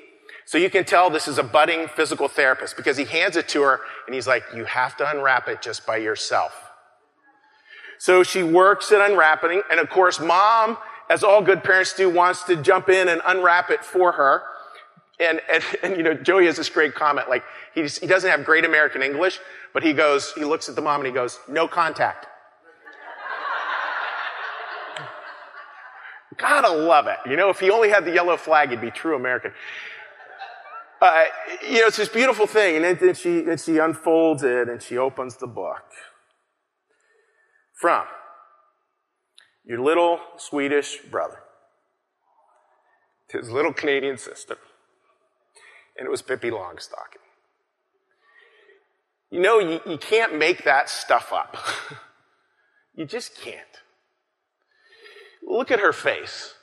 So 0.44 0.58
you 0.58 0.70
can 0.70 0.84
tell 0.84 1.10
this 1.10 1.28
is 1.28 1.38
a 1.38 1.42
budding 1.42 1.88
physical 1.88 2.28
therapist 2.28 2.76
because 2.76 2.96
he 2.96 3.04
hands 3.04 3.36
it 3.36 3.48
to 3.48 3.62
her 3.62 3.80
and 4.06 4.14
he's 4.14 4.26
like, 4.26 4.44
you 4.54 4.64
have 4.64 4.96
to 4.96 5.08
unwrap 5.08 5.48
it 5.48 5.62
just 5.62 5.86
by 5.86 5.98
yourself. 5.98 6.71
So 8.02 8.24
she 8.24 8.42
works 8.42 8.90
at 8.90 9.00
unwrapping. 9.00 9.62
And 9.70 9.78
of 9.78 9.88
course, 9.88 10.18
mom, 10.18 10.76
as 11.08 11.22
all 11.22 11.40
good 11.40 11.62
parents 11.62 11.92
do, 11.92 12.10
wants 12.10 12.42
to 12.44 12.56
jump 12.56 12.88
in 12.88 13.06
and 13.06 13.22
unwrap 13.24 13.70
it 13.70 13.84
for 13.84 14.10
her. 14.10 14.42
And, 15.20 15.40
and, 15.48 15.62
and 15.84 15.96
you 15.96 16.02
know, 16.02 16.12
Joey 16.12 16.46
has 16.46 16.56
this 16.56 16.68
great 16.68 16.96
comment. 16.96 17.28
Like, 17.28 17.44
he, 17.76 17.86
he 17.86 18.08
doesn't 18.08 18.28
have 18.28 18.44
great 18.44 18.64
American 18.64 19.04
English, 19.04 19.38
but 19.72 19.84
he 19.84 19.92
goes, 19.92 20.32
he 20.32 20.44
looks 20.44 20.68
at 20.68 20.74
the 20.74 20.82
mom 20.82 20.98
and 20.98 21.06
he 21.06 21.12
goes, 21.12 21.38
no 21.48 21.68
contact. 21.68 22.26
Gotta 26.38 26.72
love 26.72 27.06
it. 27.06 27.18
You 27.24 27.36
know, 27.36 27.50
if 27.50 27.60
he 27.60 27.70
only 27.70 27.90
had 27.90 28.04
the 28.04 28.12
yellow 28.12 28.36
flag, 28.36 28.70
he'd 28.70 28.80
be 28.80 28.90
true 28.90 29.14
American. 29.14 29.52
Uh, 31.00 31.22
you 31.64 31.82
know, 31.82 31.86
it's 31.86 31.98
this 31.98 32.08
beautiful 32.08 32.48
thing, 32.48 32.84
and 32.84 32.98
then 32.98 33.14
she, 33.14 33.44
and 33.48 33.60
she 33.60 33.78
unfolds 33.78 34.42
it 34.42 34.68
and 34.68 34.82
she 34.82 34.98
opens 34.98 35.36
the 35.36 35.46
book. 35.46 35.84
From 37.82 38.06
your 39.64 39.80
little 39.80 40.20
Swedish 40.36 40.98
brother 41.10 41.40
his 43.32 43.50
little 43.50 43.72
Canadian 43.72 44.18
sister. 44.18 44.56
And 45.96 46.06
it 46.06 46.10
was 46.10 46.22
Pippi 46.22 46.50
Longstocking. 46.50 47.18
You 49.30 49.40
know, 49.40 49.58
you, 49.58 49.80
you 49.86 49.98
can't 49.98 50.38
make 50.38 50.64
that 50.64 50.88
stuff 50.88 51.32
up. 51.32 51.56
you 52.94 53.04
just 53.04 53.36
can't. 53.40 53.58
Look 55.42 55.70
at 55.72 55.80
her 55.80 55.92
face. 55.92 56.54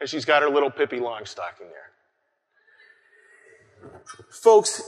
And 0.00 0.08
she's 0.08 0.24
got 0.24 0.42
her 0.42 0.48
little 0.48 0.70
Pippi 0.70 1.00
Longstocking 1.00 1.68
there. 1.68 1.90
Folks, 4.30 4.82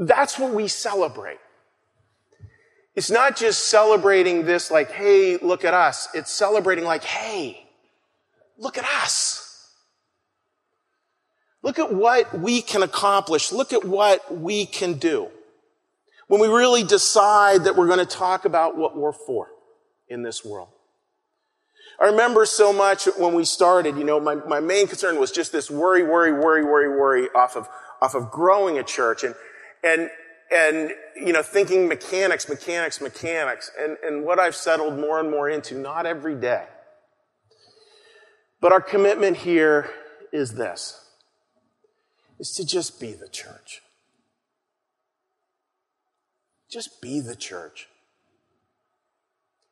that's 0.00 0.40
what 0.40 0.52
we 0.52 0.66
celebrate. 0.66 1.38
It's 2.94 3.10
not 3.10 3.36
just 3.36 3.66
celebrating 3.66 4.44
this 4.44 4.70
like, 4.70 4.92
hey, 4.92 5.36
look 5.38 5.64
at 5.64 5.74
us. 5.74 6.08
It's 6.14 6.30
celebrating 6.30 6.84
like, 6.84 7.02
hey, 7.02 7.66
look 8.56 8.78
at 8.78 8.84
us. 8.84 9.72
Look 11.62 11.78
at 11.78 11.92
what 11.92 12.38
we 12.38 12.62
can 12.62 12.82
accomplish. 12.82 13.50
Look 13.50 13.72
at 13.72 13.84
what 13.84 14.38
we 14.38 14.66
can 14.66 14.94
do. 14.94 15.28
When 16.28 16.40
we 16.40 16.46
really 16.46 16.84
decide 16.84 17.64
that 17.64 17.74
we're 17.74 17.86
going 17.86 17.98
to 17.98 18.06
talk 18.06 18.44
about 18.44 18.76
what 18.76 18.96
we're 18.96 19.12
for 19.12 19.48
in 20.08 20.22
this 20.22 20.44
world. 20.44 20.68
I 22.00 22.06
remember 22.06 22.44
so 22.44 22.72
much 22.72 23.06
when 23.18 23.34
we 23.34 23.44
started, 23.44 23.96
you 23.96 24.04
know, 24.04 24.20
my, 24.20 24.34
my 24.34 24.60
main 24.60 24.86
concern 24.86 25.18
was 25.18 25.30
just 25.30 25.52
this 25.52 25.70
worry, 25.70 26.02
worry, 26.02 26.32
worry, 26.32 26.64
worry, 26.64 26.88
worry 26.88 27.28
off 27.34 27.56
of, 27.56 27.68
off 28.00 28.14
of 28.14 28.30
growing 28.30 28.78
a 28.78 28.82
church 28.82 29.24
and, 29.24 29.34
and, 29.82 30.10
and, 30.54 30.90
you 31.16 31.32
know, 31.32 31.42
thinking 31.42 31.88
mechanics, 31.88 32.48
mechanics, 32.48 33.00
mechanics. 33.00 33.70
And, 33.78 33.96
and 34.04 34.24
what 34.24 34.38
I've 34.38 34.54
settled 34.54 34.98
more 34.98 35.20
and 35.20 35.30
more 35.30 35.48
into, 35.48 35.78
not 35.78 36.06
every 36.06 36.34
day. 36.34 36.66
But 38.60 38.72
our 38.72 38.80
commitment 38.80 39.38
here 39.38 39.90
is 40.32 40.54
this, 40.54 41.00
is 42.38 42.52
to 42.52 42.66
just 42.66 43.00
be 43.00 43.12
the 43.12 43.28
church. 43.28 43.80
Just 46.70 47.00
be 47.00 47.20
the 47.20 47.36
church 47.36 47.88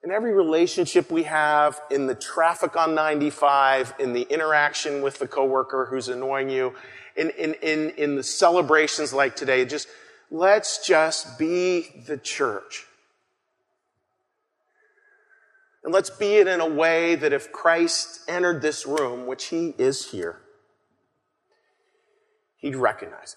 in 0.03 0.11
every 0.11 0.33
relationship 0.33 1.11
we 1.11 1.23
have, 1.25 1.81
in 1.91 2.07
the 2.07 2.15
traffic 2.15 2.77
on 2.77 2.95
95, 2.95 3.95
in 4.01 4.13
the 4.13 4.23
interaction 4.23 5.01
with 5.01 5.19
the 5.19 5.29
coworker 5.29 5.87
who's 5.89 6.09
annoying 6.09 6.51
you, 6.51 6.75
in, 7.15 7.31
in, 7.31 7.55
in, 7.55 7.91
in 7.91 8.17
the 8.17 8.23
celebrations 8.23 9.13
like 9.13 9.37
today, 9.37 9.65
just 9.65 9.87
let's 10.33 10.85
just 10.85 11.39
be 11.39 12.03
the 12.07 12.17
church. 12.17 12.87
And 15.85 15.93
let's 15.93 16.11
be 16.11 16.37
it 16.37 16.49
in 16.49 16.61
a 16.61 16.67
way 16.67 17.17
that 17.17 17.33
if 17.33 17.53
Christ 17.53 18.23
entered 18.27 18.63
this 18.63 18.87
room, 18.87 19.27
which 19.27 19.47
he 19.47 19.75
is 19.79 20.11
here, 20.11 20.39
he'd 22.57 22.77
recognize 22.77 23.37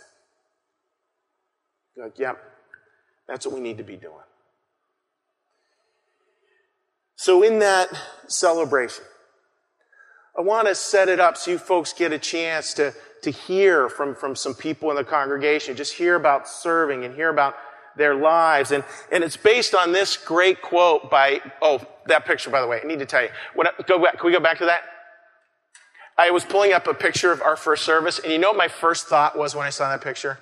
it. 1.97 2.01
Like, 2.01 2.17
yep, 2.17 2.41
that's 3.27 3.45
what 3.45 3.55
we 3.55 3.61
need 3.61 3.77
to 3.77 3.83
be 3.83 3.97
doing. 3.97 4.13
So, 7.17 7.41
in 7.43 7.59
that 7.59 7.89
celebration, 8.27 9.05
I 10.37 10.41
want 10.41 10.67
to 10.67 10.75
set 10.75 11.07
it 11.07 11.19
up 11.19 11.37
so 11.37 11.51
you 11.51 11.57
folks 11.57 11.93
get 11.93 12.11
a 12.11 12.19
chance 12.19 12.73
to, 12.75 12.93
to 13.21 13.31
hear 13.31 13.87
from, 13.87 14.15
from 14.15 14.35
some 14.35 14.53
people 14.53 14.89
in 14.89 14.97
the 14.97 15.03
congregation, 15.03 15.75
just 15.75 15.93
hear 15.93 16.15
about 16.15 16.47
serving 16.47 17.05
and 17.05 17.15
hear 17.15 17.29
about 17.29 17.55
their 17.95 18.15
lives. 18.15 18.71
And, 18.71 18.83
and 19.11 19.23
it's 19.23 19.37
based 19.37 19.73
on 19.73 19.93
this 19.93 20.17
great 20.17 20.61
quote 20.61 21.09
by, 21.09 21.39
oh, 21.61 21.79
that 22.07 22.25
picture, 22.25 22.49
by 22.49 22.59
the 22.59 22.67
way, 22.67 22.81
I 22.83 22.87
need 22.87 22.99
to 22.99 23.05
tell 23.05 23.23
you. 23.23 23.29
What, 23.53 23.87
go 23.87 24.03
back, 24.03 24.17
can 24.17 24.25
we 24.25 24.33
go 24.33 24.41
back 24.41 24.57
to 24.57 24.65
that? 24.65 24.81
I 26.17 26.31
was 26.31 26.43
pulling 26.43 26.73
up 26.73 26.87
a 26.87 26.93
picture 26.93 27.31
of 27.31 27.41
our 27.41 27.55
first 27.55 27.83
service, 27.83 28.19
and 28.19 28.31
you 28.31 28.37
know 28.37 28.49
what 28.49 28.57
my 28.57 28.67
first 28.67 29.07
thought 29.07 29.37
was 29.37 29.55
when 29.55 29.65
I 29.65 29.69
saw 29.69 29.89
that 29.89 30.01
picture? 30.01 30.39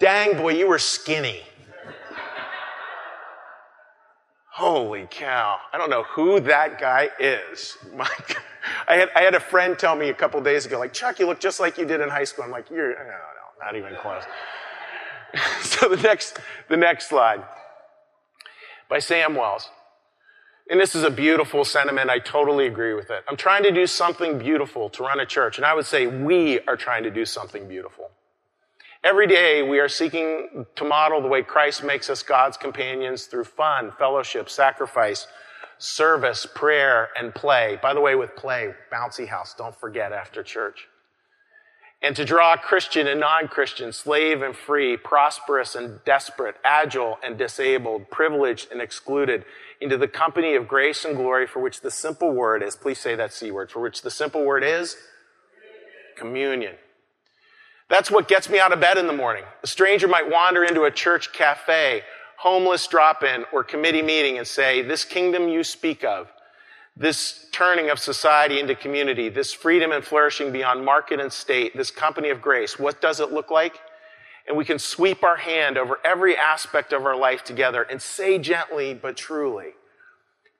Dang, 0.00 0.36
boy, 0.36 0.54
you 0.54 0.68
were 0.68 0.78
skinny. 0.78 1.42
Holy 4.52 5.06
cow. 5.10 5.58
I 5.72 5.76
don't 5.76 5.90
know 5.90 6.04
who 6.04 6.40
that 6.40 6.80
guy 6.80 7.10
is. 7.18 7.76
My, 7.94 8.08
I, 8.88 8.96
had, 8.96 9.10
I 9.14 9.22
had 9.22 9.34
a 9.34 9.40
friend 9.40 9.78
tell 9.78 9.96
me 9.96 10.08
a 10.08 10.14
couple 10.14 10.40
days 10.40 10.66
ago, 10.66 10.78
like, 10.78 10.92
Chuck, 10.92 11.18
you 11.18 11.26
look 11.26 11.40
just 11.40 11.60
like 11.60 11.78
you 11.78 11.84
did 11.84 12.00
in 12.00 12.08
high 12.08 12.24
school. 12.24 12.44
I'm 12.44 12.50
like, 12.50 12.70
you're, 12.70 12.90
no, 12.90 13.04
no, 13.04 13.64
not 13.64 13.76
even 13.76 13.94
close. 13.96 14.22
so 15.62 15.88
the 15.88 15.96
next, 15.96 16.38
the 16.68 16.76
next 16.76 17.08
slide 17.08 17.42
by 18.88 18.98
Sam 18.98 19.34
Wells. 19.34 19.68
And 20.68 20.80
this 20.80 20.94
is 20.96 21.04
a 21.04 21.10
beautiful 21.10 21.64
sentiment. 21.64 22.10
I 22.10 22.18
totally 22.18 22.66
agree 22.66 22.94
with 22.94 23.10
it. 23.10 23.22
I'm 23.28 23.36
trying 23.36 23.62
to 23.62 23.70
do 23.70 23.86
something 23.86 24.38
beautiful 24.38 24.88
to 24.90 25.04
run 25.04 25.20
a 25.20 25.26
church. 25.26 25.58
And 25.58 25.66
I 25.66 25.74
would 25.74 25.86
say 25.86 26.06
we 26.06 26.60
are 26.60 26.76
trying 26.76 27.04
to 27.04 27.10
do 27.10 27.24
something 27.24 27.68
beautiful. 27.68 28.10
Every 29.04 29.28
day 29.28 29.62
we 29.62 29.78
are 29.78 29.88
seeking 29.88 30.66
to 30.74 30.84
model 30.84 31.22
the 31.22 31.28
way 31.28 31.42
Christ 31.42 31.84
makes 31.84 32.10
us 32.10 32.24
God's 32.24 32.56
companions 32.56 33.26
through 33.26 33.44
fun, 33.44 33.92
fellowship, 33.96 34.50
sacrifice, 34.50 35.28
service, 35.78 36.46
prayer, 36.46 37.08
and 37.18 37.34
play. 37.34 37.78
By 37.80 37.94
the 37.94 38.00
way, 38.00 38.14
with 38.14 38.36
play, 38.36 38.74
bouncy 38.92 39.28
house, 39.28 39.54
don't 39.56 39.78
forget 39.78 40.12
after 40.12 40.42
church. 40.42 40.88
And 42.02 42.14
to 42.16 42.24
draw 42.24 42.56
Christian 42.56 43.06
and 43.06 43.20
non-Christian, 43.20 43.92
slave 43.92 44.42
and 44.42 44.54
free, 44.54 44.96
prosperous 44.96 45.74
and 45.74 46.04
desperate, 46.04 46.56
agile 46.64 47.18
and 47.22 47.38
disabled, 47.38 48.10
privileged 48.10 48.70
and 48.70 48.80
excluded 48.80 49.44
into 49.80 49.96
the 49.96 50.08
company 50.08 50.54
of 50.54 50.68
grace 50.68 51.04
and 51.04 51.16
glory 51.16 51.46
for 51.46 51.60
which 51.60 51.80
the 51.80 51.90
simple 51.90 52.32
word 52.32 52.62
is, 52.62 52.76
please 52.76 52.98
say 52.98 53.14
that 53.14 53.32
C 53.32 53.50
word, 53.50 53.70
for 53.70 53.80
which 53.80 54.02
the 54.02 54.10
simple 54.10 54.44
word 54.44 54.62
is 54.62 54.96
communion. 56.16 56.74
That's 57.88 58.10
what 58.10 58.26
gets 58.28 58.48
me 58.48 58.58
out 58.58 58.72
of 58.72 58.80
bed 58.80 58.98
in 58.98 59.06
the 59.06 59.12
morning. 59.12 59.44
A 59.62 59.66
stranger 59.66 60.08
might 60.08 60.30
wander 60.30 60.64
into 60.64 60.84
a 60.84 60.90
church 60.90 61.32
cafe, 61.32 62.02
homeless 62.46 62.86
drop 62.86 63.24
in, 63.24 63.44
or 63.52 63.64
committee 63.64 64.02
meeting 64.02 64.38
and 64.38 64.46
say, 64.46 64.80
This 64.80 65.04
kingdom 65.04 65.48
you 65.48 65.64
speak 65.64 66.04
of, 66.04 66.32
this 66.96 67.46
turning 67.50 67.90
of 67.90 67.98
society 67.98 68.60
into 68.60 68.76
community, 68.76 69.28
this 69.28 69.52
freedom 69.52 69.90
and 69.90 70.04
flourishing 70.04 70.52
beyond 70.52 70.84
market 70.84 71.18
and 71.18 71.32
state, 71.32 71.76
this 71.76 71.90
company 71.90 72.30
of 72.30 72.40
grace, 72.40 72.78
what 72.78 73.00
does 73.00 73.18
it 73.18 73.32
look 73.32 73.50
like? 73.50 73.80
And 74.46 74.56
we 74.56 74.64
can 74.64 74.78
sweep 74.78 75.24
our 75.24 75.36
hand 75.36 75.76
over 75.76 75.98
every 76.04 76.36
aspect 76.36 76.92
of 76.92 77.04
our 77.04 77.16
life 77.16 77.42
together 77.42 77.82
and 77.82 78.00
say 78.00 78.38
gently 78.38 78.94
but 78.94 79.16
truly, 79.16 79.70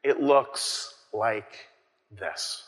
it 0.02 0.18
looks 0.18 0.92
like 1.12 1.68
this. 2.10 2.65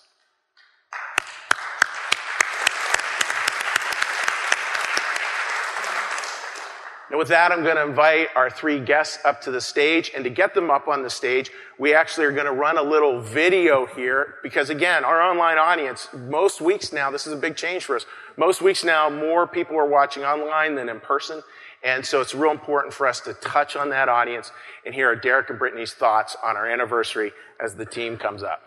Now, 7.11 7.17
with 7.17 7.29
that, 7.29 7.53
I'm 7.53 7.63
going 7.63 7.77
to 7.77 7.85
invite 7.85 8.29
our 8.37 8.51
three 8.51 8.81
guests 8.81 9.19
up 9.25 9.41
to 9.43 9.51
the 9.51 9.61
stage. 9.61 10.13
And 10.15 10.25
to 10.25 10.31
get 10.31 10.53
them 10.53 10.71
up 10.71 10.89
on 10.89 11.03
the 11.03 11.09
stage, 11.09 11.51
we 11.79 11.95
actually 11.95 12.27
are 12.27 12.33
going 12.33 12.47
to 12.47 12.53
run 12.53 12.77
a 12.77 12.83
little 12.83 13.21
video 13.21 13.87
here 13.87 14.35
because, 14.43 14.69
again, 14.69 15.05
our 15.05 15.21
online 15.23 15.57
audience, 15.57 16.09
most 16.13 16.61
weeks 16.61 16.93
now, 16.93 17.11
this 17.11 17.27
is 17.27 17.33
a 17.33 17.37
big 17.37 17.57
change 17.57 17.85
for 17.85 17.97
us. 17.97 18.05
Most 18.37 18.61
weeks 18.61 18.85
now, 18.85 19.09
more 19.09 19.47
people 19.47 19.79
are 19.79 19.89
watching 19.89 20.23
online 20.23 20.75
than 20.75 20.91
in 20.91 21.01
person. 21.01 21.43
And 21.83 22.05
so 22.05 22.21
it's 22.21 22.35
real 22.35 22.51
important 22.51 22.93
for 22.93 23.07
us 23.07 23.21
to 23.21 23.35
touch 23.35 23.77
on 23.77 23.91
that 23.91 24.09
audience 24.09 24.51
and 24.85 24.95
hear 24.95 25.15
Derek 25.15 25.49
and 25.49 25.59
Brittany's 25.59 25.95
thoughts 25.95 26.37
on 26.45 26.57
our 26.57 26.69
anniversary 26.69 27.33
as 27.61 27.75
the 27.75 27.87
team 27.87 28.19
comes 28.19 28.43
up. 28.43 28.61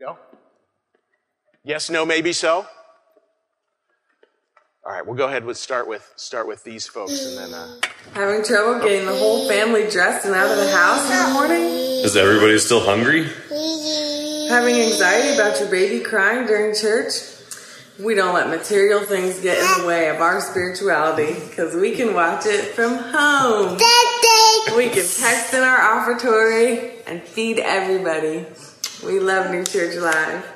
Go. 0.00 0.18
Yes, 1.64 1.88
no, 1.88 2.04
maybe 2.04 2.32
so. 2.32 2.66
All 4.84 4.92
right, 4.92 5.04
we'll 5.04 5.16
go 5.16 5.26
ahead 5.26 5.44
with 5.44 5.56
start 5.56 5.88
with 5.88 6.12
start 6.16 6.46
with 6.46 6.62
these 6.62 6.86
folks, 6.86 7.24
and 7.24 7.38
then. 7.38 7.54
Uh... 7.54 7.80
Having 8.12 8.44
trouble 8.44 8.80
getting 8.80 9.06
the 9.06 9.16
whole 9.16 9.48
family 9.48 9.88
dressed 9.90 10.26
and 10.26 10.34
out 10.34 10.50
of 10.50 10.58
the 10.58 10.70
house 10.70 11.10
in 11.10 11.26
the 11.26 11.32
morning. 11.32 11.62
Is 12.04 12.14
everybody 12.14 12.58
still 12.58 12.84
hungry? 12.84 13.24
Having 14.48 14.76
anxiety 14.76 15.34
about 15.34 15.58
your 15.58 15.70
baby 15.70 16.04
crying 16.04 16.46
during 16.46 16.74
church? 16.74 17.14
We 17.98 18.14
don't 18.14 18.34
let 18.34 18.48
material 18.48 19.00
things 19.00 19.40
get 19.40 19.58
in 19.58 19.82
the 19.82 19.88
way 19.88 20.10
of 20.10 20.20
our 20.20 20.40
spirituality 20.42 21.34
because 21.48 21.74
we 21.74 21.96
can 21.96 22.12
watch 22.12 22.44
it 22.44 22.66
from 22.74 22.96
home. 22.96 23.78
We 24.76 24.90
can 24.90 25.06
text 25.06 25.54
in 25.54 25.62
our 25.62 25.78
offertory 25.78 27.02
and 27.06 27.22
feed 27.22 27.58
everybody. 27.58 28.44
We 29.04 29.20
love 29.20 29.50
New 29.50 29.64
Church 29.64 29.94
Live. 29.96 30.52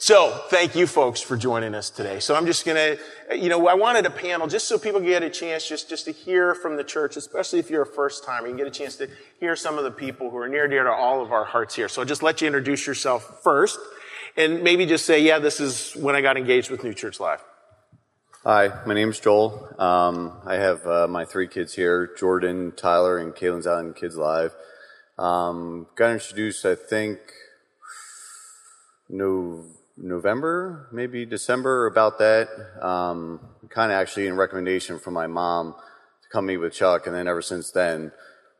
So, 0.00 0.30
thank 0.48 0.74
you 0.74 0.86
folks 0.86 1.20
for 1.20 1.36
joining 1.36 1.74
us 1.74 1.90
today. 1.90 2.18
So 2.20 2.34
I'm 2.34 2.46
just 2.46 2.64
gonna, 2.64 2.96
you 3.30 3.50
know, 3.50 3.68
I 3.68 3.74
wanted 3.74 4.06
a 4.06 4.10
panel 4.10 4.46
just 4.46 4.66
so 4.66 4.78
people 4.78 5.00
get 5.00 5.22
a 5.22 5.28
chance 5.28 5.68
just, 5.68 5.90
just 5.90 6.06
to 6.06 6.12
hear 6.12 6.54
from 6.54 6.76
the 6.76 6.84
church, 6.84 7.18
especially 7.18 7.58
if 7.58 7.68
you're 7.68 7.82
a 7.82 7.86
first 7.86 8.24
timer. 8.24 8.48
You 8.48 8.56
get 8.56 8.66
a 8.66 8.70
chance 8.70 8.96
to 8.96 9.10
hear 9.38 9.54
some 9.54 9.76
of 9.76 9.84
the 9.84 9.90
people 9.90 10.30
who 10.30 10.38
are 10.38 10.48
near 10.48 10.66
dear 10.66 10.84
to 10.84 10.90
all 10.90 11.20
of 11.20 11.30
our 11.30 11.44
hearts 11.44 11.74
here. 11.74 11.88
So 11.88 12.00
I'll 12.00 12.08
just 12.08 12.22
let 12.22 12.40
you 12.40 12.46
introduce 12.46 12.86
yourself 12.86 13.42
first 13.42 13.78
and 14.38 14.62
maybe 14.62 14.86
just 14.86 15.04
say, 15.04 15.22
yeah, 15.22 15.38
this 15.38 15.60
is 15.60 15.92
when 15.92 16.16
I 16.16 16.22
got 16.22 16.38
engaged 16.38 16.70
with 16.70 16.82
New 16.82 16.94
Church 16.94 17.20
Live. 17.20 17.44
Hi, 18.44 18.70
my 18.86 18.94
name 18.94 19.10
is 19.10 19.18
Joel. 19.18 19.74
Um, 19.80 20.32
I 20.46 20.54
have 20.54 20.86
uh, 20.86 21.08
my 21.08 21.24
three 21.24 21.48
kids 21.48 21.74
here, 21.74 22.14
Jordan, 22.16 22.72
Tyler, 22.76 23.18
and 23.18 23.34
Kaylin's 23.34 23.66
out 23.66 23.84
in 23.84 23.92
Kids 23.94 24.16
Live. 24.16 24.54
Um, 25.18 25.88
got 25.96 26.12
introduced, 26.12 26.64
I 26.64 26.76
think, 26.76 27.18
no, 29.08 29.64
November, 29.96 30.86
maybe 30.92 31.26
December, 31.26 31.86
about 31.86 32.20
that. 32.20 32.48
Um, 32.80 33.40
kind 33.70 33.90
of 33.90 33.96
actually 33.96 34.28
in 34.28 34.36
recommendation 34.36 35.00
from 35.00 35.14
my 35.14 35.26
mom 35.26 35.74
to 36.22 36.28
come 36.30 36.46
meet 36.46 36.58
with 36.58 36.72
Chuck, 36.72 37.08
and 37.08 37.16
then 37.16 37.26
ever 37.26 37.42
since 37.42 37.72
then, 37.72 38.12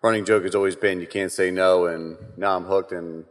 running 0.03 0.25
joke 0.25 0.43
has 0.43 0.57
always 0.57 0.75
been 0.75 1.01
you 1.01 1.07
can't 1.07 1.31
say 1.31 1.53
no, 1.53 1.87
and 1.87 2.17
now 2.37 2.57
I'm 2.57 2.65
hooked 2.65 2.91
and 2.91 3.27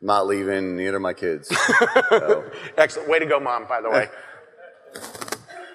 not 0.00 0.26
leaving. 0.26 0.76
Neither 0.76 0.96
are 0.96 1.00
my 1.00 1.14
kids. 1.14 1.48
So, 2.10 2.50
Excellent. 2.76 3.08
Way 3.08 3.20
to 3.20 3.26
go, 3.26 3.38
mom, 3.38 3.66
by 3.68 3.80
the 3.80 3.88
way. 3.88 4.08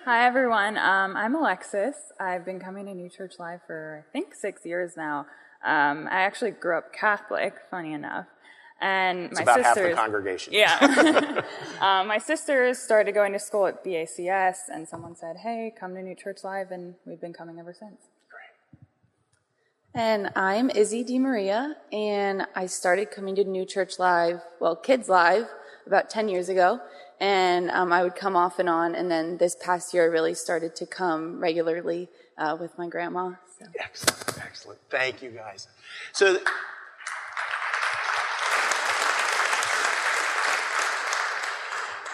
Hi, 0.08 0.26
everyone. 0.26 0.78
Um, 0.78 1.18
I'm 1.18 1.36
Alexis. 1.36 1.98
I've 2.18 2.46
been 2.46 2.62
coming 2.62 2.86
to 2.86 2.94
New 2.94 3.10
Church 3.10 3.34
Live 3.40 3.60
for, 3.68 4.06
I 4.08 4.12
think, 4.14 4.36
six 4.36 4.66
years 4.66 4.96
now. 4.96 5.26
Um, 5.66 6.08
I 6.10 6.22
actually 6.22 6.52
grew 6.52 6.78
up 6.78 6.94
Catholic, 6.94 7.56
funny 7.70 7.92
enough. 7.92 8.26
And 8.80 9.26
It's 9.26 9.36
my 9.36 9.42
about 9.42 9.62
half 9.62 9.76
the 9.76 9.92
congregation. 9.94 10.54
Yeah. 10.54 11.42
um, 11.82 12.08
my 12.08 12.20
sisters 12.20 12.80
started 12.80 13.16
going 13.16 13.34
to 13.34 13.40
school 13.40 13.68
at 13.68 13.84
BACS, 13.84 14.70
and 14.74 14.88
someone 14.88 15.14
said, 15.14 15.36
hey, 15.44 15.74
come 15.78 15.94
to 15.96 16.02
New 16.02 16.16
Church 16.16 16.38
Live, 16.42 16.72
and 16.72 16.96
we've 17.06 17.20
been 17.20 17.34
coming 17.34 17.60
ever 17.60 17.74
since. 17.74 18.04
And 19.94 20.32
I'm 20.38 20.70
Izzy 20.70 21.04
DiMaria, 21.04 21.74
and 21.92 22.48
I 22.56 22.68
started 22.68 23.12
coming 23.12 23.36
to 23.36 23.44
New 23.44 23.66
Church 23.66 24.00
Live, 24.00 24.40
well, 24.62 24.78
Kids 24.78 25.10
Live, 25.10 25.48
about 25.86 26.10
10 26.10 26.30
years 26.30 26.48
ago. 26.48 26.80
And 27.20 27.72
um, 27.72 27.92
I 27.92 28.04
would 28.04 28.16
come 28.16 28.36
off 28.36 28.60
and 28.60 28.70
on, 28.70 28.94
and 28.94 29.10
then 29.10 29.38
this 29.38 29.56
past 29.56 29.94
year 29.94 30.04
I 30.04 30.08
really 30.08 30.36
started 30.36 30.76
to 30.76 30.86
come 30.86 31.40
regularly 31.40 32.10
uh, 32.38 32.56
with 32.60 32.78
my 32.78 32.88
grandma. 32.88 33.32
So. 33.60 33.66
Excellent, 33.80 34.46
excellent. 34.46 34.80
Thank 34.92 35.24
you, 35.24 35.32
guys. 35.32 35.68
So, 36.12 36.38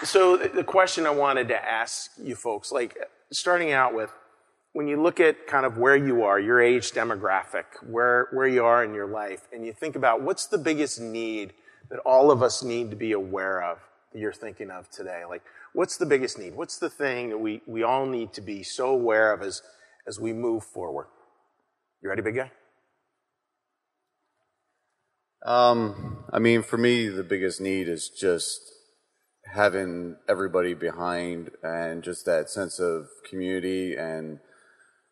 so 0.04 0.38
the 0.38 0.64
question 0.64 1.06
I 1.06 1.10
wanted 1.10 1.48
to 1.48 1.62
ask 1.62 2.10
you 2.18 2.34
folks, 2.34 2.72
like 2.72 2.96
starting 3.30 3.72
out 3.72 3.94
with, 3.94 4.10
when 4.72 4.88
you 4.88 5.00
look 5.00 5.20
at 5.20 5.46
kind 5.46 5.66
of 5.66 5.76
where 5.76 5.96
you 5.96 6.22
are, 6.24 6.40
your 6.40 6.62
age 6.62 6.92
demographic, 6.92 7.64
where, 7.86 8.28
where 8.32 8.48
you 8.48 8.64
are 8.64 8.82
in 8.82 8.94
your 8.94 9.06
life, 9.06 9.48
and 9.52 9.66
you 9.66 9.72
think 9.74 9.96
about 9.96 10.22
what's 10.22 10.46
the 10.46 10.58
biggest 10.58 10.98
need 10.98 11.52
that 11.90 11.98
all 12.00 12.30
of 12.30 12.42
us 12.42 12.62
need 12.62 12.90
to 12.90 12.96
be 12.96 13.12
aware 13.12 13.62
of 13.62 13.78
that 14.14 14.20
you're 14.20 14.32
thinking 14.32 14.70
of 14.70 14.88
today? 14.90 15.22
Like, 15.28 15.42
what's 15.72 15.96
the 15.96 16.06
biggest 16.06 16.38
need? 16.38 16.54
What's 16.54 16.78
the 16.78 16.88
thing 16.88 17.30
that 17.30 17.38
we, 17.38 17.60
we 17.66 17.82
all 17.82 18.06
need 18.06 18.32
to 18.34 18.40
be 18.40 18.62
so 18.62 18.88
aware 18.88 19.32
of 19.32 19.42
as, 19.42 19.60
as 20.06 20.18
we 20.18 20.32
move 20.32 20.64
forward? 20.64 21.08
You 22.00 22.08
ready, 22.08 22.22
big 22.22 22.36
guy? 22.36 22.52
Um, 25.44 26.24
I 26.32 26.38
mean, 26.38 26.62
for 26.62 26.78
me, 26.78 27.08
the 27.08 27.24
biggest 27.24 27.60
need 27.60 27.88
is 27.88 28.08
just 28.08 28.60
having 29.52 30.16
everybody 30.28 30.74
behind 30.74 31.50
and 31.62 32.02
just 32.02 32.24
that 32.24 32.48
sense 32.48 32.78
of 32.78 33.08
community 33.28 33.94
and 33.94 34.38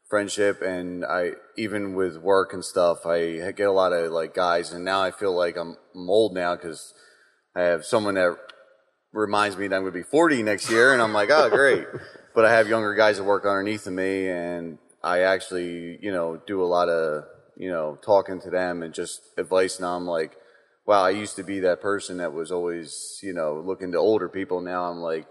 friendship. 0.08 0.62
And 0.62 1.04
I, 1.04 1.32
even 1.56 1.94
with 1.94 2.18
work 2.18 2.52
and 2.52 2.64
stuff, 2.64 3.04
I 3.04 3.50
get 3.52 3.66
a 3.66 3.72
lot 3.72 3.92
of 3.92 4.12
like 4.12 4.32
guys, 4.32 4.72
and 4.72 4.84
now 4.84 5.02
I 5.02 5.10
feel 5.10 5.34
like 5.34 5.56
I'm, 5.56 5.76
I'm 5.94 6.08
old 6.08 6.34
now 6.34 6.54
because 6.54 6.94
I 7.54 7.62
have 7.62 7.84
someone 7.84 8.14
that 8.14 8.38
reminds 9.12 9.56
me 9.56 9.68
that 9.68 9.76
I'm 9.76 9.82
going 9.82 9.92
to 9.92 9.98
be 9.98 10.02
40 10.02 10.42
next 10.42 10.70
year, 10.70 10.92
and 10.92 11.02
I'm 11.02 11.12
like, 11.12 11.30
oh, 11.30 11.50
great. 11.50 11.86
but 12.34 12.44
I 12.44 12.52
have 12.52 12.68
younger 12.68 12.94
guys 12.94 13.18
that 13.18 13.24
work 13.24 13.44
underneath 13.44 13.86
of 13.86 13.92
me, 13.92 14.28
and 14.28 14.78
I 15.02 15.20
actually, 15.20 15.98
you 16.02 16.12
know, 16.12 16.40
do 16.46 16.62
a 16.62 16.66
lot 16.66 16.88
of, 16.88 17.24
you 17.56 17.70
know, 17.70 17.98
talking 18.04 18.40
to 18.40 18.50
them 18.50 18.82
and 18.82 18.94
just 18.94 19.20
advice. 19.36 19.78
Now 19.80 19.96
I'm 19.96 20.06
like, 20.06 20.36
wow, 20.86 21.02
I 21.02 21.10
used 21.10 21.36
to 21.36 21.42
be 21.42 21.60
that 21.60 21.80
person 21.80 22.18
that 22.18 22.32
was 22.32 22.50
always, 22.50 23.20
you 23.22 23.32
know, 23.32 23.62
looking 23.64 23.92
to 23.92 23.98
older 23.98 24.28
people. 24.28 24.60
Now 24.60 24.84
I'm 24.90 24.98
like, 24.98 25.26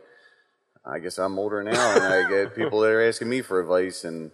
I 0.86 1.00
guess 1.00 1.18
I'm 1.18 1.38
older 1.38 1.64
now, 1.64 1.96
and 1.96 2.04
I 2.04 2.30
get 2.30 2.56
people 2.56 2.82
that 2.82 2.92
are 2.92 3.08
asking 3.08 3.30
me 3.30 3.42
for 3.42 3.60
advice, 3.60 4.04
and 4.04 4.32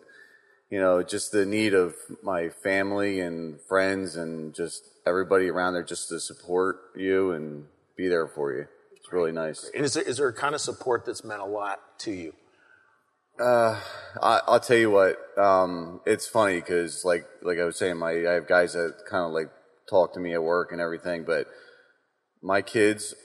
you 0.70 0.80
know, 0.80 1.02
just 1.02 1.32
the 1.32 1.46
need 1.46 1.74
of 1.74 1.96
my 2.22 2.50
family 2.50 3.22
and 3.22 3.60
friends 3.62 4.18
and 4.18 4.54
just 4.54 4.84
everybody 5.06 5.50
around 5.50 5.74
there 5.74 5.84
just 5.84 6.10
to 6.10 6.20
support 6.20 6.78
you 6.96 7.32
and 7.32 7.66
be 7.96 8.10
there 8.10 8.28
for 8.28 8.54
you. 8.54 8.68
It's 9.08 9.14
really 9.14 9.32
nice. 9.32 9.72
And 9.74 9.86
is 9.86 9.94
there, 9.94 10.04
is 10.04 10.18
there 10.18 10.28
a 10.28 10.34
kind 10.34 10.54
of 10.54 10.60
support 10.60 11.06
that's 11.06 11.24
meant 11.24 11.40
a 11.40 11.46
lot 11.46 11.80
to 12.00 12.12
you? 12.12 12.34
Uh, 13.40 13.80
I, 14.22 14.42
I'll 14.46 14.60
tell 14.60 14.76
you 14.76 14.92
what. 14.92 15.16
Um, 15.38 16.02
it's 16.06 16.28
funny 16.28 16.56
because, 16.60 17.06
like, 17.06 17.26
like 17.42 17.58
I 17.58 17.64
was 17.64 17.78
saying, 17.78 17.96
my 17.96 18.12
I 18.12 18.34
have 18.34 18.50
guys 18.50 18.74
that 18.74 19.06
kind 19.10 19.24
of 19.24 19.32
like 19.32 19.50
talk 19.90 20.14
to 20.16 20.20
me 20.20 20.34
at 20.34 20.44
work 20.44 20.74
and 20.74 20.82
everything, 20.82 21.24
but 21.24 21.48
my 22.42 22.62
kids, 22.62 23.16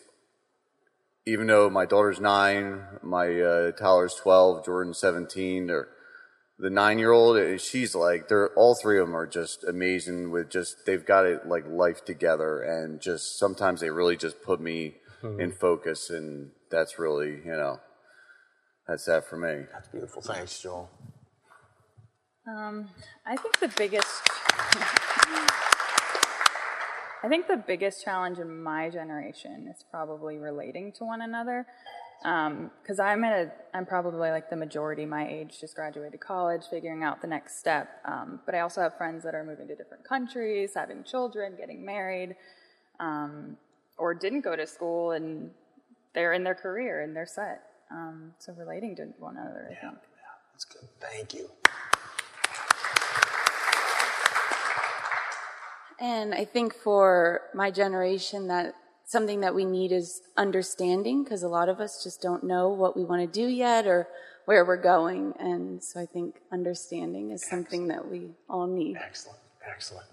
even 1.26 1.48
though 1.48 1.68
my 1.68 1.84
daughter's 1.84 2.20
nine, 2.20 2.84
my 3.02 3.40
uh, 3.40 3.72
Tyler's 3.72 4.14
twelve, 4.14 4.64
Jordan's 4.64 4.98
seventeen, 4.98 5.66
they're 5.66 5.88
the 6.60 6.70
nine-year-old. 6.70 7.60
She's 7.60 7.96
like, 7.96 8.28
they're 8.28 8.50
all 8.54 8.76
three 8.76 9.00
of 9.00 9.08
them 9.08 9.16
are 9.16 9.26
just 9.26 9.64
amazing. 9.64 10.30
With 10.30 10.48
just 10.48 10.86
they've 10.86 11.04
got 11.04 11.26
it 11.26 11.48
like 11.48 11.66
life 11.66 12.04
together, 12.04 12.62
and 12.62 13.00
just 13.00 13.36
sometimes 13.36 13.80
they 13.80 13.90
really 13.90 14.16
just 14.16 14.42
put 14.42 14.60
me 14.60 14.98
in 15.22 15.52
focus, 15.52 16.10
and 16.10 16.50
that's 16.70 16.98
really 16.98 17.40
you 17.44 17.56
know. 17.56 17.80
That's 18.88 19.04
that 19.06 19.24
for 19.28 19.36
me. 19.36 19.66
That's 19.72 19.88
beautiful. 19.88 20.22
Thanks, 20.22 20.60
Joel. 20.60 20.90
Um, 22.48 22.88
I 23.24 23.36
think 23.36 23.60
the 23.60 23.68
biggest, 23.68 24.28
I 27.22 27.28
think 27.28 27.46
the 27.46 27.56
biggest 27.56 28.04
challenge 28.04 28.40
in 28.40 28.62
my 28.62 28.90
generation 28.90 29.68
is 29.72 29.84
probably 29.90 30.38
relating 30.38 30.92
to 30.98 31.04
one 31.04 31.22
another. 31.22 31.66
Because 32.22 32.98
I'm 33.00 33.24
at 33.24 33.32
a, 33.32 33.52
I'm 33.74 33.86
probably 33.86 34.30
like 34.30 34.50
the 34.50 34.56
majority 34.56 35.06
my 35.06 35.28
age, 35.28 35.58
just 35.60 35.74
graduated 35.76 36.20
college, 36.20 36.62
figuring 36.70 37.02
out 37.04 37.20
the 37.20 37.28
next 37.28 37.58
step. 37.58 37.88
Um, 38.04 38.40
but 38.44 38.54
I 38.54 38.60
also 38.60 38.80
have 38.80 38.96
friends 38.96 39.22
that 39.24 39.34
are 39.34 39.44
moving 39.44 39.68
to 39.68 39.76
different 39.76 40.04
countries, 40.04 40.72
having 40.74 41.04
children, 41.04 41.54
getting 41.56 41.84
married, 41.84 42.36
um, 43.00 43.56
or 43.98 44.14
didn't 44.14 44.42
go 44.42 44.56
to 44.56 44.66
school 44.66 45.12
and 45.12 45.50
they're 46.14 46.32
in 46.32 46.44
their 46.44 46.54
career 46.54 47.02
and 47.02 47.14
they're 47.14 47.26
set. 47.26 47.62
Um, 47.90 48.32
so 48.38 48.52
relating 48.54 48.96
to 48.96 49.04
one 49.18 49.36
another, 49.36 49.66
I 49.66 49.74
think. 49.80 49.80
Yeah, 49.82 49.98
that's 50.52 50.64
good. 50.64 50.88
Thank 51.00 51.34
you. 51.34 51.50
And 56.00 56.34
I 56.34 56.44
think 56.44 56.74
for 56.74 57.42
my 57.54 57.70
generation, 57.70 58.48
that 58.48 58.74
something 59.04 59.40
that 59.40 59.54
we 59.54 59.64
need 59.64 59.92
is 59.92 60.22
understanding 60.36 61.22
because 61.22 61.42
a 61.42 61.48
lot 61.48 61.68
of 61.68 61.80
us 61.80 62.02
just 62.02 62.20
don't 62.20 62.42
know 62.42 62.70
what 62.70 62.96
we 62.96 63.04
want 63.04 63.20
to 63.20 63.40
do 63.40 63.46
yet 63.46 63.86
or 63.86 64.08
where 64.46 64.64
we're 64.64 64.82
going. 64.82 65.34
And 65.38 65.82
so 65.84 66.00
I 66.00 66.06
think 66.06 66.40
understanding 66.50 67.30
is 67.30 67.44
something 67.44 67.88
that 67.88 68.10
we 68.10 68.30
all 68.48 68.66
need. 68.66 68.96
Excellent. 68.96 69.38
Excellent. 69.64 70.06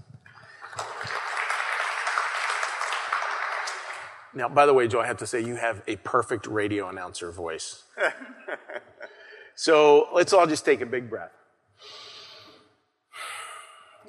Now, 4.34 4.48
by 4.48 4.66
the 4.66 4.74
way, 4.74 4.88
Joe, 4.88 5.02
I 5.02 5.08
have 5.08 5.18
to 5.18 5.28
say 5.28 5.42
you 5.42 5.56
have 5.56 5.82
a 5.88 5.96
perfect 5.98 6.46
radio 6.48 6.88
announcer 6.90 7.32
voice. 7.32 7.84
so 9.56 10.08
let's 10.14 10.34
all 10.34 10.46
just 10.46 10.66
take 10.66 10.82
a 10.82 10.86
big 10.86 11.10
breath. 11.10 11.32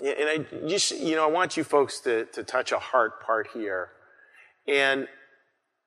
And 0.02 0.28
I 0.28 0.66
just, 0.66 0.92
you 0.92 1.14
know, 1.14 1.24
I 1.24 1.30
want 1.30 1.56
you 1.56 1.64
folks 1.64 2.00
to, 2.00 2.24
to 2.26 2.42
touch 2.42 2.72
a 2.72 2.78
heart 2.78 3.22
part 3.22 3.48
here. 3.52 3.90
And, 4.66 5.09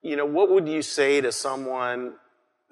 you 0.01 0.15
know, 0.15 0.25
what 0.25 0.51
would 0.51 0.67
you 0.67 0.81
say 0.81 1.21
to 1.21 1.31
someone 1.31 2.13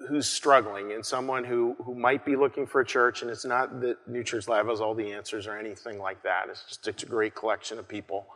who's 0.08 0.28
struggling 0.28 0.92
and 0.92 1.04
someone 1.04 1.44
who, 1.44 1.76
who 1.84 1.94
might 1.94 2.24
be 2.24 2.36
looking 2.36 2.66
for 2.66 2.80
a 2.80 2.86
church, 2.86 3.22
and 3.22 3.30
it's 3.30 3.44
not 3.44 3.80
that 3.80 3.96
New 4.06 4.24
Church 4.24 4.48
Live 4.48 4.66
has 4.66 4.80
all 4.80 4.94
the 4.94 5.12
answers 5.12 5.46
or 5.46 5.56
anything 5.56 5.98
like 5.98 6.22
that. 6.22 6.46
It's 6.48 6.64
just 6.64 6.88
it's 6.88 7.02
a 7.02 7.06
great 7.06 7.34
collection 7.34 7.78
of 7.78 7.88
people. 7.88 8.26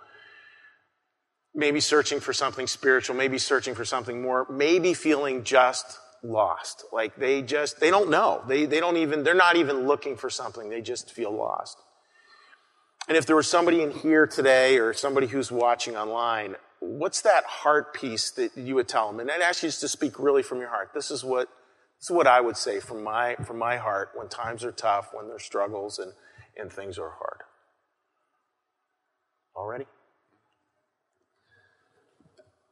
Maybe 1.59 1.81
searching 1.81 2.21
for 2.21 2.33
something 2.35 2.67
spiritual, 2.67 3.17
maybe 3.17 3.39
searching 3.39 3.75
for 3.75 3.85
something 3.85 4.21
more, 4.21 4.47
maybe 4.51 4.93
feeling 4.93 5.43
just 5.43 5.99
lost. 6.23 6.85
Like 6.93 7.17
they 7.17 7.41
just, 7.41 7.81
they 7.81 7.91
don't 7.91 8.11
know. 8.11 8.43
They, 8.47 8.67
they 8.67 8.79
don't 8.79 8.99
even, 8.99 9.25
they're 9.25 9.35
not 9.35 9.57
even 9.57 9.87
looking 9.87 10.17
for 10.17 10.29
something. 10.29 10.69
They 10.69 10.83
just 10.83 11.11
feel 11.11 11.33
lost. 11.33 11.79
And 13.09 13.17
if 13.17 13.25
there 13.25 13.37
was 13.37 13.49
somebody 13.49 13.83
in 13.83 13.91
here 13.91 14.27
today 14.27 14.79
or 14.79 14.93
somebody 14.93 15.29
who's 15.29 15.51
watching 15.51 15.97
online, 15.97 16.57
what's 16.81 17.23
that 17.23 17.45
heart 17.45 17.95
piece 17.95 18.33
that 18.33 18.57
you 18.57 18.75
would 18.75 18.89
tell 18.89 19.11
them? 19.11 19.21
And 19.21 19.31
I'd 19.31 19.41
ask 19.41 19.63
you 19.63 19.69
just 19.69 19.81
to 19.81 19.89
speak 19.89 20.19
really 20.19 20.43
from 20.43 20.59
your 20.59 20.69
heart. 20.69 20.91
This 20.93 21.11
is 21.11 21.25
what, 21.25 21.49
this 21.99 22.11
is 22.11 22.15
what 22.15 22.27
I 22.27 22.41
would 22.41 22.57
say 22.57 22.81
from 22.81 23.03
my, 23.03 23.37
from 23.47 23.59
my 23.59 23.79
heart 23.79 24.11
when 24.15 24.29
times 24.29 24.63
are 24.65 24.73
tough, 24.73 25.11
when 25.15 25.29
there's 25.29 25.45
struggles 25.45 25.99
and, 25.99 26.13
and 26.57 26.71
things 26.71 26.99
are 26.99 27.11
hard. 27.11 27.43
Already? 29.55 29.87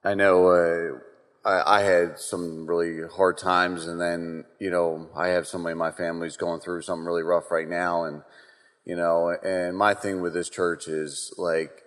I 0.05 0.15
know 0.15 0.49
uh, 0.49 1.49
I, 1.49 1.79
I 1.79 1.83
had 1.83 2.19
some 2.19 2.67
really 2.67 3.09
hard 3.09 3.39
times, 3.39 3.87
and 3.87 4.01
then 4.01 4.45
you 4.59 4.71
know 4.71 5.09
I 5.17 5.29
have 5.29 5.47
somebody 5.47 5.73
in 5.73 5.79
my 5.79 5.91
family's 5.91 6.37
going 6.37 6.61
through 6.61 6.83
something 6.83 7.07
really 7.07 7.23
rough 7.23 7.51
right 7.51 7.69
now, 7.69 8.05
and 8.05 8.23
you 8.85 8.97
know, 8.97 9.31
and 9.43 9.77
my 9.77 9.95
thing 9.95 10.21
with 10.21 10.35
this 10.35 10.51
church 10.51 10.89
is 10.89 11.33
like 11.39 11.83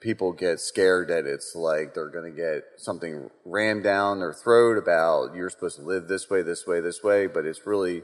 people 0.00 0.32
get 0.32 0.60
scared 0.60 1.08
that 1.08 1.26
it's 1.26 1.56
like 1.56 1.92
they're 1.92 2.08
going 2.08 2.32
to 2.32 2.36
get 2.36 2.62
something 2.76 3.30
rammed 3.44 3.82
down 3.82 4.20
their 4.20 4.32
throat 4.32 4.78
about 4.78 5.34
you're 5.34 5.50
supposed 5.50 5.76
to 5.76 5.82
live 5.82 6.06
this 6.06 6.30
way, 6.30 6.42
this 6.42 6.66
way, 6.66 6.80
this 6.80 7.02
way, 7.02 7.26
but 7.26 7.44
it's 7.46 7.66
really 7.66 8.02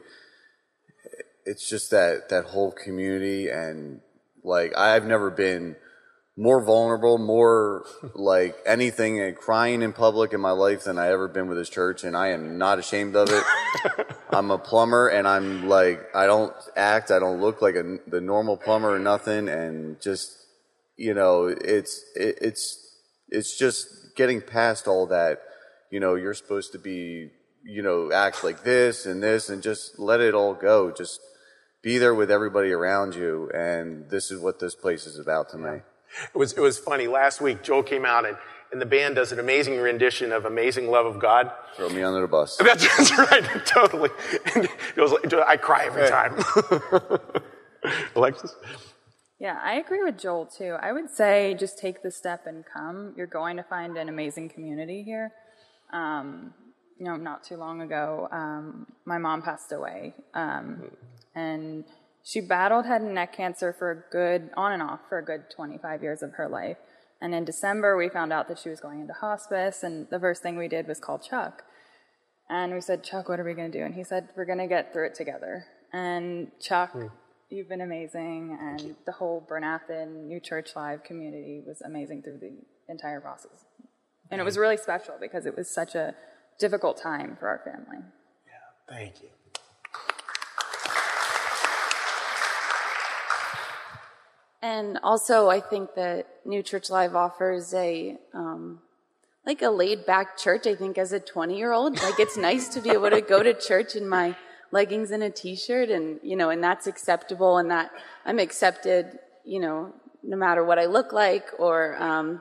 it's 1.44 1.68
just 1.68 1.90
that 1.90 2.28
that 2.30 2.46
whole 2.46 2.72
community 2.72 3.48
and 3.48 4.00
like 4.42 4.76
I've 4.76 5.06
never 5.06 5.30
been 5.30 5.76
more 6.36 6.64
vulnerable, 6.64 7.18
more 7.18 7.84
like 8.14 8.56
anything 8.64 9.20
and 9.20 9.36
crying 9.36 9.82
in 9.82 9.92
public 9.92 10.32
in 10.32 10.40
my 10.40 10.50
life 10.50 10.84
than 10.84 10.98
I 10.98 11.08
ever 11.08 11.28
been 11.28 11.46
with 11.46 11.58
this 11.58 11.68
church, 11.68 12.04
and 12.04 12.16
I 12.16 12.28
am 12.28 12.56
not 12.56 12.78
ashamed 12.78 13.16
of 13.16 13.28
it. 13.30 13.44
I'm 14.30 14.50
a 14.50 14.58
plumber, 14.58 15.08
and 15.08 15.28
I'm 15.28 15.68
like 15.68 16.00
I 16.14 16.26
don't 16.26 16.54
act, 16.74 17.10
I 17.10 17.18
don't 17.18 17.40
look 17.40 17.60
like 17.60 17.74
a, 17.74 17.98
the 18.06 18.20
normal 18.20 18.56
plumber 18.56 18.94
or 18.94 18.98
nothing, 18.98 19.48
and 19.48 20.00
just 20.00 20.42
you 20.96 21.14
know, 21.14 21.46
it's 21.46 22.02
it, 22.14 22.38
it's 22.40 22.96
it's 23.28 23.58
just 23.58 24.16
getting 24.16 24.40
past 24.40 24.86
all 24.86 25.06
that. 25.08 25.42
You 25.90 26.00
know, 26.00 26.14
you're 26.14 26.34
supposed 26.34 26.72
to 26.72 26.78
be, 26.78 27.30
you 27.64 27.82
know, 27.82 28.10
act 28.10 28.42
like 28.42 28.64
this 28.64 29.04
and 29.04 29.22
this, 29.22 29.50
and 29.50 29.62
just 29.62 29.98
let 29.98 30.20
it 30.20 30.34
all 30.34 30.54
go. 30.54 30.90
Just 30.90 31.20
be 31.82 31.98
there 31.98 32.14
with 32.14 32.30
everybody 32.30 32.72
around 32.72 33.14
you, 33.14 33.50
and 33.54 34.08
this 34.08 34.30
is 34.30 34.40
what 34.40 34.60
this 34.60 34.74
place 34.74 35.06
is 35.06 35.18
about 35.18 35.50
to 35.50 35.58
me. 35.58 35.80
It 36.34 36.38
was, 36.38 36.52
it 36.52 36.60
was 36.60 36.78
funny. 36.78 37.06
Last 37.06 37.40
week, 37.40 37.62
Joel 37.62 37.82
came 37.82 38.04
out 38.04 38.26
and, 38.26 38.36
and 38.70 38.80
the 38.80 38.86
band 38.86 39.16
does 39.16 39.32
an 39.32 39.38
amazing 39.38 39.78
rendition 39.78 40.32
of 40.32 40.44
Amazing 40.44 40.90
Love 40.90 41.06
of 41.06 41.18
God. 41.18 41.50
Throw 41.76 41.88
me 41.88 42.02
under 42.02 42.20
the 42.20 42.28
bus. 42.28 42.56
That's, 42.56 42.86
that's 42.96 43.18
right, 43.18 43.44
totally. 43.66 44.10
And 44.54 44.64
it 44.64 45.00
was 45.00 45.12
like, 45.12 45.32
I 45.34 45.56
cry 45.56 45.86
every 45.86 46.08
time. 46.08 46.42
Alexis? 48.16 48.54
Yeah, 49.38 49.58
I 49.62 49.74
agree 49.74 50.04
with 50.04 50.18
Joel 50.18 50.46
too. 50.46 50.76
I 50.80 50.92
would 50.92 51.10
say 51.10 51.56
just 51.58 51.78
take 51.78 52.02
the 52.02 52.10
step 52.12 52.46
and 52.46 52.64
come. 52.72 53.12
You're 53.16 53.26
going 53.26 53.56
to 53.56 53.64
find 53.64 53.96
an 53.96 54.08
amazing 54.08 54.50
community 54.50 55.02
here. 55.02 55.32
Um, 55.92 56.54
you 56.98 57.04
know, 57.04 57.16
not 57.16 57.42
too 57.42 57.56
long 57.56 57.82
ago, 57.82 58.28
um, 58.30 58.86
my 59.04 59.18
mom 59.18 59.42
passed 59.42 59.72
away. 59.72 60.14
Um, 60.34 60.92
and 61.34 61.84
she 62.22 62.40
battled 62.40 62.86
head 62.86 63.02
and 63.02 63.14
neck 63.14 63.32
cancer 63.36 63.72
for 63.72 63.90
a 63.90 64.12
good, 64.12 64.50
on 64.56 64.72
and 64.72 64.82
off, 64.82 65.00
for 65.08 65.18
a 65.18 65.24
good 65.24 65.50
25 65.54 66.02
years 66.02 66.22
of 66.22 66.34
her 66.34 66.48
life. 66.48 66.76
And 67.20 67.34
in 67.34 67.44
December, 67.44 67.96
we 67.96 68.08
found 68.08 68.32
out 68.32 68.48
that 68.48 68.58
she 68.58 68.68
was 68.68 68.80
going 68.80 69.00
into 69.00 69.12
hospice, 69.12 69.82
and 69.82 70.08
the 70.10 70.18
first 70.18 70.42
thing 70.42 70.56
we 70.56 70.68
did 70.68 70.86
was 70.86 70.98
call 70.98 71.18
Chuck. 71.18 71.62
And 72.48 72.74
we 72.74 72.80
said, 72.80 73.04
Chuck, 73.04 73.28
what 73.28 73.40
are 73.40 73.44
we 73.44 73.54
going 73.54 73.70
to 73.70 73.78
do? 73.78 73.84
And 73.84 73.94
he 73.94 74.04
said, 74.04 74.28
We're 74.36 74.44
going 74.44 74.58
to 74.58 74.66
get 74.66 74.92
through 74.92 75.06
it 75.06 75.14
together. 75.14 75.64
And 75.92 76.50
Chuck, 76.60 76.92
mm. 76.92 77.10
you've 77.48 77.68
been 77.68 77.80
amazing, 77.80 78.58
and 78.60 78.96
the 79.06 79.12
whole 79.12 79.44
Bryn 79.46 79.62
Athyn 79.62 80.26
New 80.26 80.40
Church 80.40 80.70
Live 80.74 81.04
community 81.04 81.62
was 81.66 81.80
amazing 81.82 82.22
through 82.22 82.38
the 82.38 82.52
entire 82.88 83.20
process. 83.20 83.64
And 84.30 84.40
it 84.40 84.44
was 84.44 84.58
really 84.58 84.76
special 84.76 85.14
because 85.20 85.46
it 85.46 85.56
was 85.56 85.72
such 85.72 85.94
a 85.94 86.14
difficult 86.58 87.00
time 87.00 87.36
for 87.38 87.48
our 87.48 87.60
family. 87.64 88.02
Yeah, 88.46 88.94
thank 88.96 89.22
you. 89.22 89.28
And 94.62 95.00
also, 95.02 95.50
I 95.50 95.58
think 95.58 95.96
that 95.96 96.28
New 96.44 96.62
Church 96.62 96.88
Live 96.88 97.16
offers 97.16 97.74
a 97.74 98.16
um, 98.32 98.78
like 99.44 99.60
a 99.60 99.68
laid 99.68 100.06
back 100.06 100.38
church. 100.38 100.68
I 100.68 100.76
think 100.76 100.98
as 100.98 101.12
a 101.12 101.18
20 101.18 101.58
year 101.58 101.72
old, 101.72 102.00
like 102.00 102.20
it's 102.20 102.36
nice 102.36 102.68
to 102.68 102.80
be 102.80 102.90
able 102.90 103.10
to 103.10 103.20
go 103.20 103.42
to 103.42 103.54
church 103.54 103.96
in 103.96 104.08
my 104.08 104.36
leggings 104.70 105.10
and 105.10 105.24
a 105.24 105.30
t-shirt, 105.30 105.90
and 105.90 106.20
you 106.22 106.36
know, 106.36 106.50
and 106.50 106.62
that's 106.62 106.86
acceptable, 106.86 107.58
and 107.58 107.72
that 107.72 107.90
I'm 108.24 108.38
accepted, 108.38 109.18
you 109.44 109.58
know, 109.58 109.92
no 110.22 110.36
matter 110.36 110.64
what 110.64 110.78
I 110.78 110.86
look 110.86 111.12
like 111.12 111.48
or 111.58 112.00
um, 112.00 112.40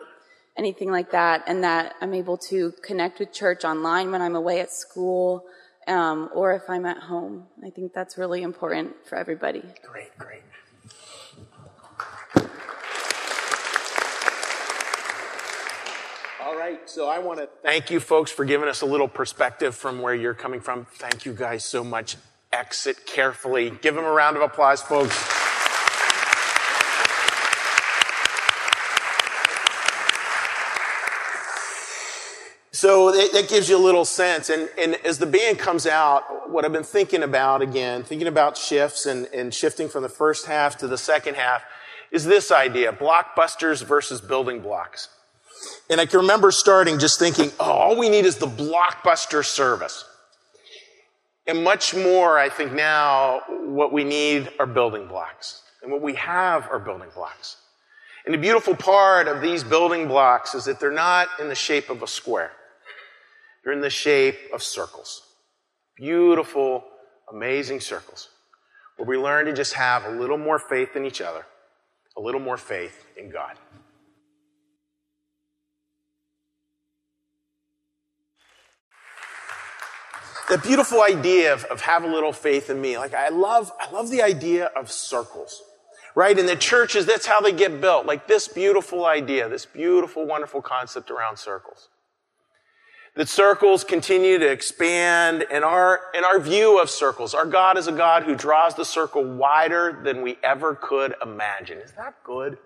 anything 0.56 0.92
like 0.92 1.10
that, 1.12 1.44
and 1.48 1.64
that 1.64 1.96
I'm 2.02 2.14
able 2.14 2.38
to 2.50 2.72
connect 2.84 3.18
with 3.20 3.34
church 3.34 3.66
online 3.66 4.12
when 4.12 4.22
I'm 4.22 4.36
away 4.36 4.60
at 4.62 4.72
school. 4.72 5.46
Um, 5.88 6.30
or 6.36 6.54
if 6.54 6.70
I'm 6.70 6.86
at 6.86 7.00
home, 7.00 7.48
I 7.66 7.72
think 7.72 7.92
that's 7.92 8.16
really 8.16 8.44
important 8.44 8.94
for 9.04 9.16
everybody. 9.16 9.64
Great, 9.84 10.16
great. 10.20 10.44
All 16.44 16.58
right, 16.58 16.90
so 16.90 17.08
I 17.08 17.20
want 17.20 17.38
to 17.38 17.48
thank 17.62 17.92
you 17.92 18.00
folks 18.00 18.32
for 18.32 18.46
giving 18.46 18.68
us 18.68 18.82
a 18.82 18.88
little 18.88 19.08
perspective 19.08 19.76
from 19.76 20.02
where 20.02 20.16
you're 20.16 20.34
coming 20.34 20.60
from. 20.60 20.86
Thank 20.86 21.24
you 21.24 21.34
guys 21.34 21.64
so 21.64 21.84
much. 21.84 22.16
Exit 22.52 23.06
carefully. 23.06 23.70
Give 23.70 23.94
them 23.94 24.06
a 24.06 24.12
round 24.12 24.38
of 24.38 24.42
applause, 24.42 24.82
folks. 24.82 25.16
So 32.72 33.12
that 33.12 33.48
gives 33.48 33.70
you 33.70 33.78
a 33.78 33.84
little 33.84 34.04
sense. 34.04 34.50
And, 34.50 34.68
and, 34.80 34.96
as 35.06 35.20
the 35.20 35.28
band 35.28 35.60
comes 35.60 35.86
out, 35.86 36.50
what 36.50 36.66
I've 36.66 36.74
been 36.74 36.82
thinking 36.82 37.22
about 37.22 37.62
again, 37.62 38.02
thinking 38.02 38.28
about 38.28 38.58
shifts 38.58 39.06
and, 39.06 39.28
and 39.28 39.54
shifting 39.54 39.88
from 39.88 40.02
the 40.02 40.10
first 40.10 40.48
half 40.48 40.78
to 40.78 40.88
the 40.88 40.98
second 40.98 41.36
half, 41.36 41.64
is 42.10 42.26
this 42.26 42.52
idea 42.52 42.92
blockbusters 42.92 43.84
versus 43.84 44.20
building 44.22 44.62
blocks. 44.62 45.08
And 45.90 46.00
I 46.00 46.06
can 46.06 46.22
remember 46.22 46.52
starting 46.52 47.00
just 47.00 47.20
thinking, 47.20 47.52
oh, 47.60 47.72
all 47.72 47.98
we 47.98 48.10
need 48.10 48.26
is 48.26 48.38
the 48.38 48.48
blockbuster 48.48 49.44
service. 49.46 50.06
And 51.48 51.64
much 51.64 51.96
more, 51.96 52.38
I 52.38 52.50
think 52.50 52.72
now, 52.72 53.42
what 53.66 53.92
we 53.92 54.04
need 54.04 54.50
are 54.60 54.66
building 54.66 55.08
blocks. 55.08 55.62
And 55.82 55.92
what 55.92 56.02
we 56.02 56.14
have 56.16 56.68
are 56.72 56.80
building 56.80 57.10
blocks. 57.14 57.58
And 58.26 58.34
the 58.34 58.38
beautiful 58.38 58.76
part 58.76 59.28
of 59.28 59.42
these 59.42 59.64
building 59.64 60.08
blocks 60.08 60.54
is 60.54 60.66
that 60.66 60.80
they're 60.80 60.92
not 60.92 61.28
in 61.40 61.48
the 61.48 61.56
shape 61.56 61.90
of 61.90 62.04
a 62.04 62.08
square. 62.08 62.52
They're 63.64 63.74
in 63.74 63.82
the 63.82 63.90
shape 63.90 64.38
of 64.54 64.62
circles. 64.62 65.22
Beautiful, 65.98 66.84
amazing 67.32 67.80
circles. 67.80 68.30
Where 68.98 69.08
we 69.08 69.18
learn 69.18 69.46
to 69.48 69.54
just 69.54 69.74
have 69.74 70.06
a 70.06 70.12
little 70.12 70.38
more 70.38 70.60
faith 70.60 70.96
in 70.96 71.06
each 71.06 71.22
other, 71.22 71.46
a 72.16 72.22
little 72.22 72.40
more 72.40 72.58
faith 72.58 73.06
in 73.18 73.32
God. 73.32 73.58
That 80.52 80.64
beautiful 80.64 81.02
idea 81.02 81.54
of, 81.54 81.64
of 81.66 81.80
have 81.80 82.04
a 82.04 82.08
little 82.08 82.34
faith 82.34 82.70
in 82.70 82.82
me. 82.82 82.98
Like 82.98 83.14
I 83.14 83.30
love, 83.30 83.72
I 83.80 83.90
love 83.90 84.10
the 84.10 84.22
idea 84.22 84.66
of 84.66 84.92
circles, 84.92 85.64
right? 86.14 86.38
In 86.38 86.46
the 86.46 86.58
churches, 86.58 87.06
that's 87.06 87.26
how 87.26 87.40
they 87.40 87.54
get 87.54 87.80
built. 87.80 88.06
Like 88.06 88.28
this 88.28 88.50
beautiful 88.50 89.06
idea, 89.06 89.48
this 89.48 89.66
beautiful, 89.66 90.26
wonderful 90.26 90.62
concept 90.62 91.10
around 91.10 91.38
circles. 91.38 91.88
That 93.16 93.30
circles 93.30 93.86
continue 93.86 94.40
to 94.40 94.52
expand 94.52 95.46
and 95.50 95.64
our, 95.64 96.02
in 96.14 96.26
our 96.26 96.40
view 96.40 96.82
of 96.82 96.90
circles, 96.90 97.34
our 97.34 97.46
God 97.46 97.78
is 97.78 97.88
a 97.88 97.94
God 97.94 98.24
who 98.24 98.36
draws 98.36 98.76
the 98.76 98.86
circle 98.86 99.24
wider 99.24 100.02
than 100.04 100.22
we 100.22 100.38
ever 100.44 100.76
could 100.76 101.16
imagine. 101.22 101.78
Is 101.78 101.94
that 101.94 102.16
good? 102.26 102.58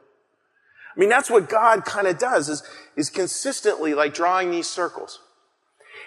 I 0.96 1.00
mean, 1.00 1.10
that's 1.10 1.30
what 1.30 1.50
God 1.50 1.86
kind 1.86 2.08
of 2.08 2.18
does 2.18 2.50
is, 2.50 2.64
is 2.96 3.12
consistently 3.12 3.94
like 3.94 4.16
drawing 4.16 4.50
these 4.50 4.68
circles. 4.68 5.20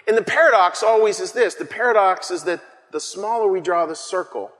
And 0.07 0.17
the 0.17 0.23
paradox 0.23 0.83
always 0.83 1.19
is 1.19 1.31
this. 1.31 1.55
The 1.55 1.65
paradox 1.65 2.31
is 2.31 2.43
that 2.43 2.61
the 2.91 2.99
smaller 2.99 3.47
we 3.47 3.61
draw 3.61 3.85
the 3.85 3.95
circle, 3.95 4.51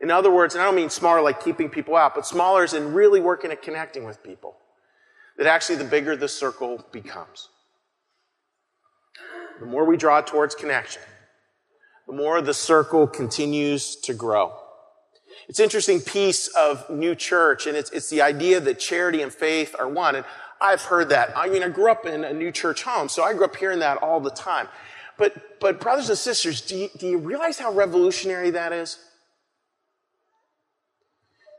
in 0.00 0.10
other 0.10 0.30
words, 0.30 0.54
and 0.54 0.62
I 0.62 0.66
don't 0.66 0.74
mean 0.74 0.90
smaller 0.90 1.20
like 1.20 1.42
keeping 1.42 1.68
people 1.68 1.96
out, 1.96 2.14
but 2.14 2.26
smaller 2.26 2.64
is 2.64 2.74
in 2.74 2.94
really 2.94 3.20
working 3.20 3.50
at 3.50 3.62
connecting 3.62 4.04
with 4.04 4.22
people, 4.22 4.56
that 5.38 5.46
actually 5.46 5.76
the 5.76 5.84
bigger 5.84 6.16
the 6.16 6.28
circle 6.28 6.84
becomes. 6.92 7.48
The 9.60 9.66
more 9.66 9.84
we 9.84 9.96
draw 9.96 10.20
towards 10.20 10.54
connection, 10.54 11.02
the 12.06 12.14
more 12.14 12.40
the 12.40 12.54
circle 12.54 13.06
continues 13.06 13.96
to 13.96 14.14
grow. 14.14 14.52
It's 15.48 15.58
an 15.58 15.64
interesting 15.64 16.00
piece 16.00 16.48
of 16.48 16.88
new 16.88 17.14
church, 17.14 17.66
and 17.66 17.76
it's, 17.76 17.90
it's 17.90 18.08
the 18.08 18.22
idea 18.22 18.60
that 18.60 18.78
charity 18.78 19.22
and 19.22 19.32
faith 19.32 19.74
are 19.78 19.88
one. 19.88 20.16
And 20.16 20.24
I've 20.60 20.82
heard 20.82 21.10
that. 21.10 21.36
I 21.36 21.48
mean, 21.48 21.62
I 21.62 21.68
grew 21.68 21.90
up 21.90 22.06
in 22.06 22.24
a 22.24 22.32
new 22.32 22.50
church 22.50 22.82
home, 22.82 23.08
so 23.08 23.22
I 23.22 23.32
grew 23.34 23.44
up 23.44 23.56
hearing 23.56 23.80
that 23.80 23.98
all 23.98 24.20
the 24.20 24.30
time. 24.30 24.68
But, 25.16 25.60
but 25.60 25.80
brothers 25.80 26.08
and 26.08 26.18
sisters, 26.18 26.60
do 26.60 26.76
you, 26.76 26.88
do 26.96 27.06
you 27.06 27.18
realize 27.18 27.58
how 27.58 27.72
revolutionary 27.72 28.50
that 28.50 28.72
is? 28.72 28.98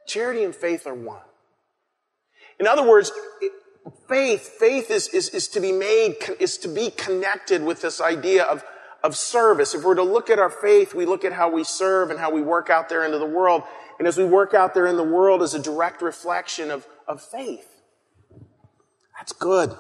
Charity 0.08 0.43
and 0.43 0.53
faith 0.53 0.86
are 0.86 0.93
one. 0.93 1.21
In 2.60 2.67
other 2.67 2.88
words, 2.88 3.12
faith, 4.08 4.55
faith 4.60 4.91
is, 4.91 5.08
is, 5.10 5.29
is 5.29 5.47
to 5.49 5.60
be 5.60 5.71
made, 5.71 6.15
is 6.39 6.58
to 6.60 6.67
be 6.67 6.89
connected 6.89 7.63
with 7.63 7.81
this 7.81 7.99
idea 8.01 8.43
of, 8.43 8.63
of 9.03 9.15
service. 9.15 9.73
If 9.73 9.84
we're 9.84 9.95
to 9.95 10.03
look 10.03 10.29
at 10.29 10.39
our 10.39 10.49
faith, 10.49 10.93
we 10.93 11.05
look 11.05 11.25
at 11.25 11.34
how 11.34 11.49
we 11.49 11.63
serve 11.63 12.12
and 12.12 12.19
how 12.19 12.31
we 12.31 12.41
work 12.41 12.69
out 12.69 12.89
there 12.89 13.03
into 13.03 13.17
the 13.17 13.25
world. 13.25 13.63
And 13.99 14.08
as 14.08 14.17
we 14.17 14.25
work 14.25 14.53
out 14.53 14.73
there 14.73 14.88
in 14.88 14.97
the 14.97 15.03
world 15.03 15.41
is 15.41 15.53
a 15.53 15.60
direct 15.60 16.01
reflection 16.01 16.71
of, 16.71 16.88
of 17.08 17.21
faith. 17.21 17.74
That's 19.25 19.33
good. 19.33 19.75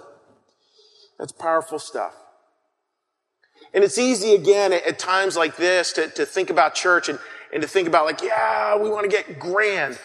That's 1.19 1.31
powerful 1.31 1.77
stuff. 1.77 2.15
And 3.75 3.83
it's 3.83 3.99
easy 3.99 4.33
again 4.33 4.73
at, 4.73 4.83
at 4.87 4.97
times 4.97 5.37
like 5.37 5.55
this 5.55 5.93
to, 5.93 6.09
to 6.09 6.25
think 6.25 6.49
about 6.49 6.73
church 6.73 7.09
and, 7.09 7.19
and 7.53 7.61
to 7.61 7.67
think 7.67 7.87
about 7.87 8.05
like, 8.07 8.23
yeah, 8.23 8.75
we 8.75 8.89
want 8.89 9.03
to 9.03 9.07
get 9.07 9.37
grand. 9.37 9.99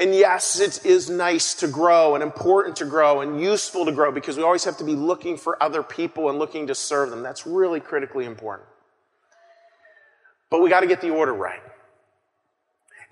And 0.00 0.14
yes, 0.14 0.58
it 0.58 0.86
is 0.86 1.10
nice 1.10 1.52
to 1.56 1.68
grow 1.68 2.14
and 2.14 2.22
important 2.22 2.76
to 2.76 2.86
grow 2.86 3.20
and 3.20 3.38
useful 3.38 3.84
to 3.84 3.92
grow 3.92 4.10
because 4.10 4.38
we 4.38 4.42
always 4.42 4.64
have 4.64 4.78
to 4.78 4.84
be 4.84 4.94
looking 4.94 5.36
for 5.36 5.62
other 5.62 5.82
people 5.82 6.30
and 6.30 6.38
looking 6.38 6.68
to 6.68 6.74
serve 6.74 7.10
them. 7.10 7.22
That's 7.22 7.46
really 7.46 7.78
critically 7.78 8.24
important. 8.24 8.70
But 10.48 10.62
we 10.62 10.70
got 10.70 10.80
to 10.80 10.86
get 10.86 11.02
the 11.02 11.10
order 11.10 11.34
right. 11.34 11.60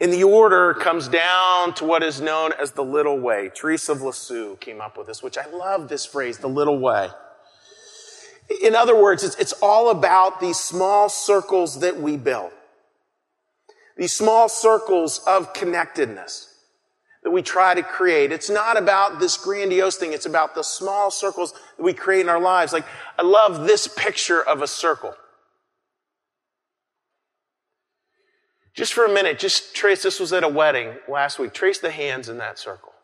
And 0.01 0.13
the 0.13 0.25
order 0.25 0.73
comes 0.73 1.09
down 1.09 1.75
to 1.75 1.85
what 1.85 2.03
is 2.03 2.23
known 2.23 2.53
as 2.59 2.73
the 2.73 2.83
little 2.83 3.19
way. 3.19 3.51
Teresa 3.55 3.93
of 3.93 4.01
Lisieux 4.01 4.57
came 4.57 4.81
up 4.81 4.97
with 4.97 5.07
this, 5.07 5.23
which 5.23 5.37
I 5.37 5.47
love 5.51 5.89
this 5.89 6.07
phrase, 6.07 6.39
the 6.39 6.49
little 6.49 6.79
way. 6.79 7.11
In 8.63 8.75
other 8.75 9.01
words, 9.01 9.23
it's, 9.23 9.37
it's 9.37 9.53
all 9.61 9.91
about 9.91 10.41
these 10.41 10.59
small 10.59 11.09
circles 11.09 11.81
that 11.81 12.01
we 12.01 12.17
build. 12.17 12.51
These 13.97 14.13
small 14.17 14.49
circles 14.49 15.21
of 15.27 15.53
connectedness 15.53 16.47
that 17.23 17.31
we 17.31 17.43
try 17.43 17.75
to 17.75 17.83
create. 17.83 18.33
It's 18.33 18.49
not 18.49 18.79
about 18.79 19.21
this 19.21 19.37
grandiose 19.37 19.97
thing. 19.97 20.15
It's 20.15 20.25
about 20.25 20.55
the 20.55 20.63
small 20.63 21.11
circles 21.11 21.53
that 21.53 21.83
we 21.83 21.93
create 21.93 22.23
in 22.23 22.31
our 22.31 22.41
lives. 22.41 22.73
Like, 22.73 22.87
I 23.19 23.23
love 23.23 23.67
this 23.67 23.87
picture 23.87 24.43
of 24.43 24.63
a 24.63 24.67
circle. 24.67 25.15
Just 28.81 28.95
for 28.95 29.05
a 29.05 29.13
minute, 29.13 29.39
just 29.39 29.75
trace, 29.75 30.03
this 30.03 30.19
was 30.19 30.33
at 30.33 30.43
a 30.43 30.49
wedding 30.49 30.95
last 31.07 31.39
week. 31.39 31.53
Trace 31.53 31.81
the 31.81 31.91
hands 31.91 32.31
in 32.31 32.39
that 32.39 32.59
circle. 32.59 32.95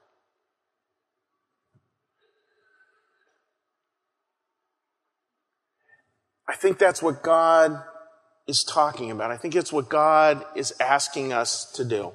I 6.49 6.55
think 6.55 6.79
that's 6.79 7.03
what 7.03 7.23
God 7.23 7.79
is 8.49 8.65
talking 8.65 9.11
about. 9.11 9.31
I 9.31 9.37
think 9.37 9.55
it's 9.55 9.71
what 9.71 9.91
God 9.91 10.47
is 10.55 10.73
asking 10.81 11.35
us 11.35 11.71
to 11.73 11.85
do. 11.85 12.13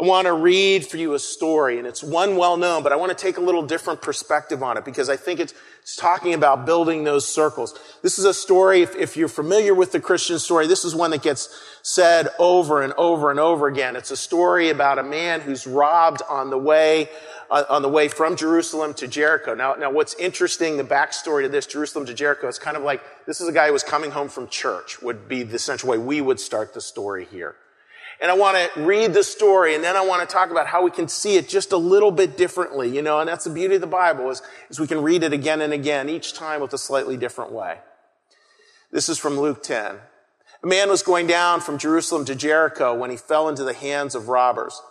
I 0.00 0.02
want 0.02 0.28
to 0.28 0.32
read 0.32 0.86
for 0.86 0.96
you 0.96 1.12
a 1.12 1.18
story, 1.18 1.76
and 1.76 1.86
it's 1.86 2.02
one 2.02 2.38
well 2.38 2.56
known, 2.56 2.82
but 2.82 2.90
I 2.90 2.96
want 2.96 3.10
to 3.10 3.22
take 3.22 3.36
a 3.36 3.40
little 3.42 3.60
different 3.60 4.00
perspective 4.00 4.62
on 4.62 4.78
it 4.78 4.84
because 4.86 5.10
I 5.10 5.16
think 5.16 5.40
it's, 5.40 5.52
it's 5.82 5.94
talking 5.94 6.32
about 6.32 6.64
building 6.64 7.04
those 7.04 7.28
circles. 7.28 7.78
This 8.00 8.18
is 8.18 8.24
a 8.24 8.32
story, 8.32 8.80
if, 8.80 8.96
if, 8.96 9.14
you're 9.18 9.28
familiar 9.28 9.74
with 9.74 9.92
the 9.92 10.00
Christian 10.00 10.38
story, 10.38 10.66
this 10.66 10.86
is 10.86 10.94
one 10.94 11.10
that 11.10 11.22
gets 11.22 11.50
said 11.82 12.28
over 12.38 12.80
and 12.80 12.94
over 12.94 13.30
and 13.30 13.38
over 13.38 13.66
again. 13.66 13.94
It's 13.94 14.10
a 14.10 14.16
story 14.16 14.70
about 14.70 14.98
a 14.98 15.02
man 15.02 15.42
who's 15.42 15.66
robbed 15.66 16.22
on 16.30 16.48
the 16.48 16.56
way, 16.56 17.10
uh, 17.50 17.64
on 17.68 17.82
the 17.82 17.90
way 17.90 18.08
from 18.08 18.36
Jerusalem 18.36 18.94
to 18.94 19.06
Jericho. 19.06 19.54
Now, 19.54 19.74
now 19.74 19.90
what's 19.90 20.14
interesting, 20.14 20.78
the 20.78 20.82
backstory 20.82 21.42
to 21.42 21.50
this, 21.50 21.66
Jerusalem 21.66 22.06
to 22.06 22.14
Jericho, 22.14 22.48
is 22.48 22.58
kind 22.58 22.78
of 22.78 22.82
like, 22.82 23.02
this 23.26 23.42
is 23.42 23.48
a 23.48 23.52
guy 23.52 23.66
who 23.66 23.74
was 23.74 23.82
coming 23.82 24.12
home 24.12 24.30
from 24.30 24.48
church, 24.48 25.02
would 25.02 25.28
be 25.28 25.42
the 25.42 25.58
central 25.58 25.92
way 25.92 25.98
we 25.98 26.22
would 26.22 26.40
start 26.40 26.72
the 26.72 26.80
story 26.80 27.26
here. 27.26 27.54
And 28.20 28.30
I 28.30 28.34
want 28.34 28.56
to 28.56 28.80
read 28.82 29.14
the 29.14 29.24
story 29.24 29.74
and 29.74 29.82
then 29.82 29.96
I 29.96 30.04
want 30.04 30.28
to 30.28 30.32
talk 30.32 30.50
about 30.50 30.66
how 30.66 30.82
we 30.84 30.90
can 30.90 31.08
see 31.08 31.36
it 31.36 31.48
just 31.48 31.72
a 31.72 31.78
little 31.78 32.10
bit 32.10 32.36
differently, 32.36 32.94
you 32.94 33.00
know, 33.00 33.20
and 33.20 33.28
that's 33.28 33.44
the 33.44 33.50
beauty 33.50 33.76
of 33.76 33.80
the 33.80 33.86
Bible 33.86 34.30
is, 34.30 34.42
is 34.68 34.78
we 34.78 34.86
can 34.86 35.02
read 35.02 35.22
it 35.22 35.32
again 35.32 35.62
and 35.62 35.72
again, 35.72 36.08
each 36.08 36.34
time 36.34 36.60
with 36.60 36.74
a 36.74 36.78
slightly 36.78 37.16
different 37.16 37.50
way. 37.50 37.78
This 38.92 39.08
is 39.08 39.18
from 39.18 39.38
Luke 39.38 39.62
10. 39.62 39.96
A 40.62 40.66
man 40.66 40.90
was 40.90 41.02
going 41.02 41.26
down 41.26 41.60
from 41.60 41.78
Jerusalem 41.78 42.26
to 42.26 42.34
Jericho 42.34 42.94
when 42.94 43.10
he 43.10 43.16
fell 43.16 43.48
into 43.48 43.64
the 43.64 43.72
hands 43.72 44.14
of 44.14 44.28
robbers. 44.28 44.82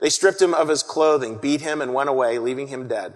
They 0.00 0.10
stripped 0.10 0.40
him 0.40 0.54
of 0.54 0.68
his 0.68 0.84
clothing, 0.84 1.38
beat 1.38 1.62
him, 1.62 1.80
and 1.80 1.92
went 1.92 2.08
away, 2.08 2.38
leaving 2.38 2.68
him 2.68 2.86
dead. 2.86 3.14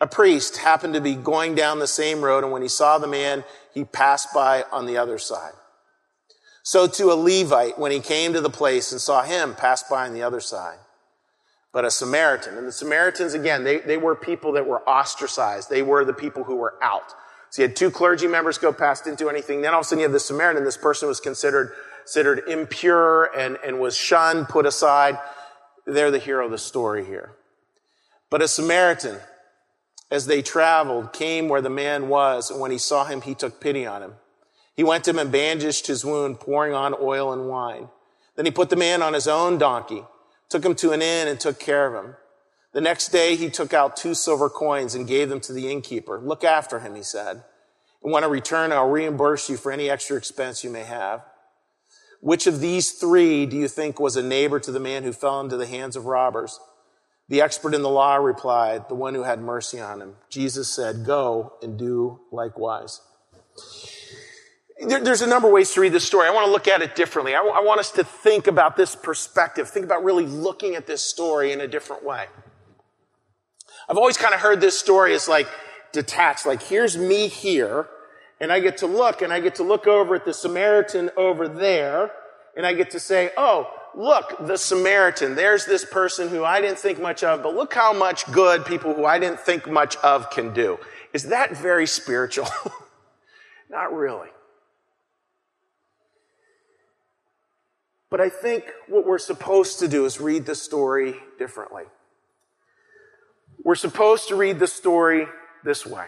A 0.00 0.06
priest 0.06 0.58
happened 0.58 0.92
to 0.94 1.00
be 1.00 1.14
going 1.14 1.54
down 1.54 1.78
the 1.78 1.86
same 1.86 2.20
road, 2.20 2.44
and 2.44 2.52
when 2.52 2.60
he 2.60 2.68
saw 2.68 2.98
the 2.98 3.06
man, 3.06 3.44
he 3.72 3.84
passed 3.84 4.34
by 4.34 4.64
on 4.70 4.84
the 4.84 4.98
other 4.98 5.16
side. 5.16 5.52
So 6.64 6.86
to 6.86 7.12
a 7.12 7.14
Levite, 7.14 7.78
when 7.78 7.92
he 7.92 8.00
came 8.00 8.32
to 8.32 8.40
the 8.40 8.48
place 8.48 8.90
and 8.90 9.00
saw 9.00 9.22
him, 9.22 9.54
passed 9.54 9.88
by 9.90 10.06
on 10.06 10.14
the 10.14 10.22
other 10.22 10.40
side. 10.40 10.78
But 11.72 11.84
a 11.84 11.90
Samaritan, 11.90 12.56
and 12.56 12.66
the 12.66 12.72
Samaritans, 12.72 13.34
again, 13.34 13.64
they, 13.64 13.80
they 13.80 13.98
were 13.98 14.14
people 14.14 14.52
that 14.52 14.66
were 14.66 14.80
ostracized. 14.88 15.68
They 15.68 15.82
were 15.82 16.06
the 16.06 16.14
people 16.14 16.42
who 16.42 16.56
were 16.56 16.74
out. 16.82 17.12
So 17.50 17.60
you 17.60 17.68
had 17.68 17.76
two 17.76 17.90
clergy 17.90 18.26
members 18.26 18.56
go 18.56 18.72
past 18.72 19.06
into 19.06 19.28
anything. 19.28 19.60
Then 19.60 19.74
all 19.74 19.80
of 19.80 19.84
a 19.84 19.88
sudden 19.88 20.00
you 20.00 20.04
have 20.04 20.12
the 20.12 20.20
Samaritan. 20.20 20.64
This 20.64 20.78
person 20.78 21.06
was 21.06 21.20
considered, 21.20 21.72
considered 21.98 22.48
impure 22.48 23.26
and, 23.36 23.58
and 23.64 23.78
was 23.78 23.94
shunned, 23.94 24.48
put 24.48 24.64
aside. 24.64 25.18
They're 25.84 26.10
the 26.10 26.18
hero 26.18 26.46
of 26.46 26.50
the 26.50 26.58
story 26.58 27.04
here. 27.04 27.32
But 28.30 28.40
a 28.40 28.48
Samaritan, 28.48 29.18
as 30.10 30.26
they 30.26 30.40
traveled, 30.40 31.12
came 31.12 31.48
where 31.50 31.60
the 31.60 31.70
man 31.70 32.08
was, 32.08 32.50
and 32.50 32.58
when 32.58 32.70
he 32.70 32.78
saw 32.78 33.04
him, 33.04 33.20
he 33.20 33.34
took 33.34 33.60
pity 33.60 33.84
on 33.84 34.02
him. 34.02 34.14
He 34.74 34.84
went 34.84 35.04
to 35.04 35.10
him 35.10 35.18
and 35.18 35.30
bandaged 35.30 35.86
his 35.86 36.04
wound, 36.04 36.40
pouring 36.40 36.74
on 36.74 36.94
oil 37.00 37.32
and 37.32 37.48
wine. 37.48 37.88
Then 38.36 38.44
he 38.44 38.50
put 38.50 38.70
the 38.70 38.76
man 38.76 39.02
on 39.02 39.14
his 39.14 39.28
own 39.28 39.58
donkey, 39.58 40.04
took 40.48 40.64
him 40.64 40.74
to 40.76 40.92
an 40.92 41.02
inn 41.02 41.28
and 41.28 41.38
took 41.38 41.60
care 41.60 41.86
of 41.86 42.04
him. 42.04 42.16
The 42.72 42.80
next 42.80 43.10
day 43.10 43.36
he 43.36 43.50
took 43.50 43.72
out 43.72 43.96
two 43.96 44.14
silver 44.14 44.50
coins 44.50 44.96
and 44.96 45.06
gave 45.06 45.28
them 45.28 45.40
to 45.42 45.52
the 45.52 45.70
innkeeper. 45.70 46.18
Look 46.18 46.42
after 46.42 46.80
him, 46.80 46.96
he 46.96 47.04
said. 47.04 47.44
And 48.02 48.12
when 48.12 48.24
I 48.24 48.26
return, 48.26 48.72
I'll 48.72 48.90
reimburse 48.90 49.48
you 49.48 49.56
for 49.56 49.70
any 49.70 49.88
extra 49.88 50.16
expense 50.16 50.64
you 50.64 50.70
may 50.70 50.82
have. 50.82 51.22
Which 52.20 52.46
of 52.46 52.60
these 52.60 52.92
three 52.92 53.46
do 53.46 53.56
you 53.56 53.68
think 53.68 54.00
was 54.00 54.16
a 54.16 54.22
neighbor 54.22 54.58
to 54.58 54.72
the 54.72 54.80
man 54.80 55.04
who 55.04 55.12
fell 55.12 55.40
into 55.40 55.56
the 55.56 55.66
hands 55.66 55.94
of 55.94 56.06
robbers? 56.06 56.58
The 57.28 57.40
expert 57.40 57.74
in 57.74 57.82
the 57.82 57.88
law 57.88 58.16
replied, 58.16 58.88
the 58.88 58.94
one 58.94 59.14
who 59.14 59.22
had 59.22 59.40
mercy 59.40 59.80
on 59.80 60.02
him. 60.02 60.16
Jesus 60.28 60.74
said, 60.74 61.06
go 61.06 61.54
and 61.62 61.78
do 61.78 62.20
likewise. 62.32 63.00
There, 64.80 65.00
there's 65.00 65.22
a 65.22 65.26
number 65.26 65.48
of 65.48 65.54
ways 65.54 65.72
to 65.74 65.80
read 65.80 65.92
this 65.92 66.04
story. 66.04 66.26
I 66.26 66.32
want 66.32 66.46
to 66.46 66.52
look 66.52 66.66
at 66.66 66.82
it 66.82 66.96
differently. 66.96 67.34
I 67.34 67.40
want 67.40 67.80
us 67.80 67.92
to 67.92 68.04
think 68.04 68.46
about 68.46 68.76
this 68.76 68.96
perspective, 68.96 69.68
think 69.68 69.84
about 69.84 70.02
really 70.04 70.26
looking 70.26 70.74
at 70.74 70.86
this 70.86 71.02
story 71.02 71.52
in 71.52 71.60
a 71.60 71.68
different 71.68 72.04
way. 72.04 72.26
I've 73.88 73.98
always 73.98 74.16
kind 74.16 74.34
of 74.34 74.40
heard 74.40 74.60
this 74.60 74.78
story 74.78 75.14
as 75.14 75.28
like 75.28 75.48
detached, 75.92 76.46
like 76.46 76.62
here's 76.62 76.96
me 76.96 77.28
here, 77.28 77.86
and 78.40 78.52
I 78.52 78.60
get 78.60 78.78
to 78.78 78.86
look, 78.86 79.22
and 79.22 79.32
I 79.32 79.40
get 79.40 79.54
to 79.56 79.62
look 79.62 79.86
over 79.86 80.14
at 80.14 80.24
the 80.24 80.34
Samaritan 80.34 81.10
over 81.16 81.48
there, 81.48 82.10
and 82.56 82.66
I 82.66 82.72
get 82.72 82.90
to 82.90 83.00
say, 83.00 83.30
oh, 83.36 83.70
look, 83.94 84.34
the 84.46 84.56
Samaritan, 84.56 85.34
there's 85.34 85.66
this 85.66 85.84
person 85.84 86.28
who 86.28 86.44
I 86.44 86.60
didn't 86.60 86.78
think 86.78 87.00
much 87.00 87.22
of, 87.22 87.42
but 87.42 87.54
look 87.54 87.74
how 87.74 87.92
much 87.92 88.30
good 88.32 88.64
people 88.64 88.94
who 88.94 89.04
I 89.04 89.18
didn't 89.18 89.40
think 89.40 89.70
much 89.70 89.96
of 89.96 90.30
can 90.30 90.52
do. 90.52 90.78
Is 91.12 91.24
that 91.24 91.56
very 91.56 91.86
spiritual? 91.86 92.48
Not 93.70 93.94
really. 93.94 94.28
But 98.14 98.20
I 98.20 98.28
think 98.28 98.66
what 98.86 99.04
we're 99.04 99.18
supposed 99.18 99.80
to 99.80 99.88
do 99.88 100.04
is 100.04 100.20
read 100.20 100.46
the 100.46 100.54
story 100.54 101.16
differently. 101.36 101.82
We're 103.64 103.74
supposed 103.74 104.28
to 104.28 104.36
read 104.36 104.60
the 104.60 104.68
story 104.68 105.26
this 105.64 105.84
way. 105.84 106.06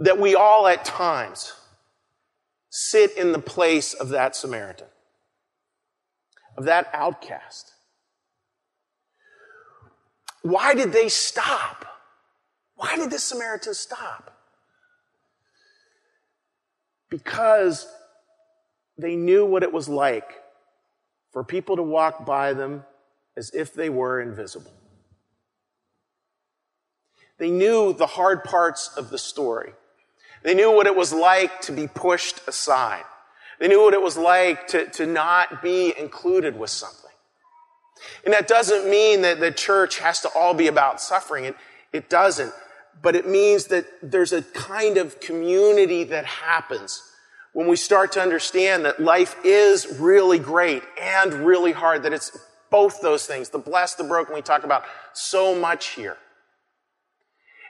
That 0.00 0.18
we 0.18 0.34
all 0.34 0.66
at 0.66 0.84
times 0.84 1.52
sit 2.70 3.16
in 3.16 3.30
the 3.30 3.38
place 3.38 3.94
of 3.94 4.08
that 4.08 4.34
Samaritan, 4.34 4.88
of 6.56 6.64
that 6.64 6.90
outcast. 6.92 7.72
Why 10.42 10.74
did 10.74 10.90
they 10.90 11.08
stop? 11.08 11.86
Why 12.74 12.96
did 12.96 13.12
the 13.12 13.20
Samaritan 13.20 13.74
stop? 13.74 14.37
Because 17.10 17.86
they 18.96 19.16
knew 19.16 19.46
what 19.46 19.62
it 19.62 19.72
was 19.72 19.88
like 19.88 20.42
for 21.32 21.44
people 21.44 21.76
to 21.76 21.82
walk 21.82 22.26
by 22.26 22.52
them 22.52 22.84
as 23.36 23.50
if 23.54 23.72
they 23.72 23.88
were 23.88 24.20
invisible. 24.20 24.72
They 27.38 27.50
knew 27.50 27.92
the 27.92 28.06
hard 28.06 28.42
parts 28.42 28.90
of 28.96 29.10
the 29.10 29.18
story. 29.18 29.72
They 30.42 30.54
knew 30.54 30.74
what 30.74 30.86
it 30.86 30.96
was 30.96 31.12
like 31.12 31.60
to 31.62 31.72
be 31.72 31.86
pushed 31.86 32.40
aside. 32.48 33.04
They 33.60 33.68
knew 33.68 33.82
what 33.82 33.94
it 33.94 34.02
was 34.02 34.16
like 34.16 34.68
to, 34.68 34.86
to 34.90 35.06
not 35.06 35.62
be 35.62 35.94
included 35.96 36.58
with 36.58 36.70
something. 36.70 37.10
And 38.24 38.34
that 38.34 38.46
doesn't 38.46 38.88
mean 38.88 39.22
that 39.22 39.40
the 39.40 39.50
church 39.50 39.98
has 39.98 40.20
to 40.20 40.28
all 40.28 40.54
be 40.54 40.68
about 40.68 41.00
suffering. 41.00 41.44
It, 41.44 41.56
it 41.92 42.08
doesn't. 42.08 42.52
But 43.02 43.14
it 43.14 43.28
means 43.28 43.66
that 43.66 43.86
there's 44.02 44.32
a 44.32 44.42
kind 44.42 44.96
of 44.96 45.20
community 45.20 46.04
that 46.04 46.24
happens 46.24 47.02
when 47.52 47.66
we 47.66 47.76
start 47.76 48.12
to 48.12 48.20
understand 48.20 48.84
that 48.84 49.00
life 49.00 49.36
is 49.44 49.98
really 49.98 50.38
great 50.38 50.82
and 51.00 51.32
really 51.34 51.72
hard, 51.72 52.02
that 52.04 52.12
it's 52.12 52.36
both 52.70 53.00
those 53.00 53.26
things, 53.26 53.48
the 53.48 53.58
blessed, 53.58 53.98
the 53.98 54.04
broken, 54.04 54.34
we 54.34 54.42
talk 54.42 54.64
about 54.64 54.84
so 55.12 55.54
much 55.54 55.88
here. 55.88 56.16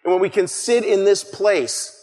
And 0.04 0.12
when 0.12 0.20
we 0.20 0.30
can 0.30 0.48
sit 0.48 0.84
in 0.84 1.04
this 1.04 1.24
place, 1.24 1.94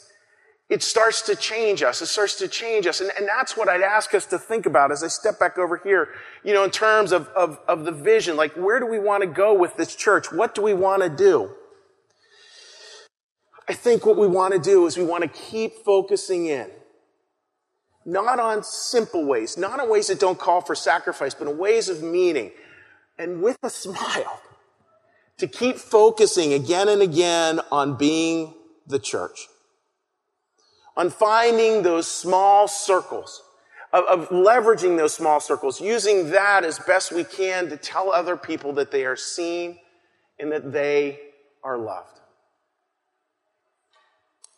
it 0.70 0.82
starts 0.82 1.22
to 1.24 1.36
change 1.36 1.84
us. 1.84 2.02
It 2.02 2.08
starts 2.08 2.36
to 2.40 2.48
change 2.48 2.88
us. 2.88 3.02
And, 3.02 3.12
and 3.20 3.28
that's 3.28 3.56
what 3.56 3.70
I'd 3.70 3.82
ask 3.82 4.16
us 4.16 4.26
to 4.28 4.40
think 4.40 4.66
about 4.66 4.92
as 4.92 5.04
I 5.04 5.08
step 5.08 5.38
back 5.40 5.58
over 5.60 5.78
here, 5.78 6.10
you 6.44 6.54
know, 6.54 6.64
in 6.64 6.72
terms 6.72 7.12
of, 7.12 7.28
of, 7.36 7.60
of 7.68 7.86
the 7.86 7.92
vision. 7.92 8.36
Like, 8.36 8.54
where 8.54 8.80
do 8.80 8.88
we 8.88 8.98
want 8.98 9.22
to 9.22 9.28
go 9.28 9.54
with 9.54 9.76
this 9.78 9.96
church? 9.96 10.32
What 10.32 10.56
do 10.56 10.64
we 10.64 10.74
want 10.74 11.04
to 11.04 11.10
do? 11.10 11.52
I 13.68 13.74
think 13.74 14.06
what 14.06 14.18
we 14.18 14.28
want 14.28 14.54
to 14.54 14.60
do 14.60 14.86
is 14.86 14.98
we 14.98 15.04
want 15.04 15.24
to 15.24 15.30
keep 15.30 15.84
focusing 15.84 16.48
in. 16.48 16.70
Not 18.06 18.40
on 18.40 18.64
simple 18.64 19.26
ways, 19.26 19.58
not 19.58 19.80
on 19.80 19.90
ways 19.90 20.08
that 20.08 20.20
don't 20.20 20.38
call 20.38 20.62
for 20.62 20.76
sacrifice, 20.76 21.34
but 21.34 21.48
in 21.48 21.58
ways 21.58 21.90
of 21.90 22.04
meaning. 22.04 22.52
And 23.18 23.42
with 23.42 23.58
a 23.64 23.70
smile, 23.72 24.42
to 25.38 25.48
keep 25.48 25.78
focusing 25.78 26.54
again 26.54 26.88
and 26.88 27.02
again 27.02 27.60
on 27.72 27.98
being 27.98 28.54
the 28.88 29.00
church. 29.00 29.48
On 30.96 31.10
finding 31.10 31.82
those 31.82 32.10
small 32.10 32.68
circles, 32.68 33.42
of, 33.92 34.06
of, 34.06 34.30
leveraging 34.30 34.98
those 34.98 35.14
small 35.14 35.40
circles, 35.40 35.82
using 35.82 36.30
that 36.30 36.64
as 36.64 36.80
best 36.80 37.12
we 37.12 37.24
can 37.24 37.70
to 37.70 37.78
tell 37.78 38.12
other 38.12 38.38
people 38.38 38.74
that 38.74 38.92
they 38.92 39.06
are 39.06 39.16
seen 39.16 39.80
and 40.40 40.52
that 40.52 40.72
they 40.72 41.20
are 41.64 41.78
loved. 41.78 42.22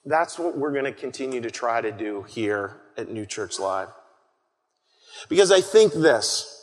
That's 0.07 0.39
what 0.39 0.57
we're 0.57 0.71
going 0.71 0.85
to 0.85 0.93
continue 0.93 1.41
to 1.41 1.51
try 1.51 1.81
to 1.81 1.91
do 1.91 2.23
here 2.23 2.77
at 2.95 3.11
New 3.11 3.25
Church 3.25 3.59
Live. 3.59 3.89
Because 5.27 5.51
I 5.51 5.59
think 5.59 5.91
this 5.91 6.53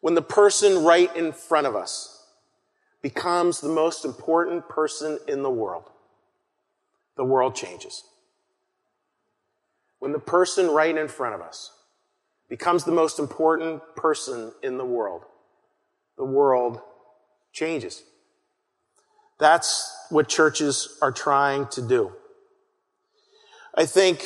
when 0.00 0.14
the 0.14 0.22
person 0.22 0.84
right 0.84 1.14
in 1.16 1.32
front 1.32 1.66
of 1.66 1.74
us 1.74 2.26
becomes 3.00 3.62
the 3.62 3.70
most 3.70 4.04
important 4.04 4.68
person 4.68 5.18
in 5.26 5.42
the 5.42 5.50
world, 5.50 5.84
the 7.16 7.24
world 7.24 7.54
changes. 7.54 8.04
When 9.98 10.12
the 10.12 10.18
person 10.18 10.68
right 10.68 10.94
in 10.94 11.08
front 11.08 11.34
of 11.34 11.40
us 11.40 11.72
becomes 12.50 12.84
the 12.84 12.92
most 12.92 13.18
important 13.18 13.80
person 13.96 14.52
in 14.62 14.76
the 14.76 14.84
world, 14.84 15.22
the 16.18 16.26
world 16.26 16.80
changes. 17.54 18.02
That's 19.38 19.90
what 20.10 20.28
churches 20.28 20.98
are 21.00 21.12
trying 21.12 21.68
to 21.68 21.80
do. 21.80 22.12
I 23.76 23.86
think 23.86 24.24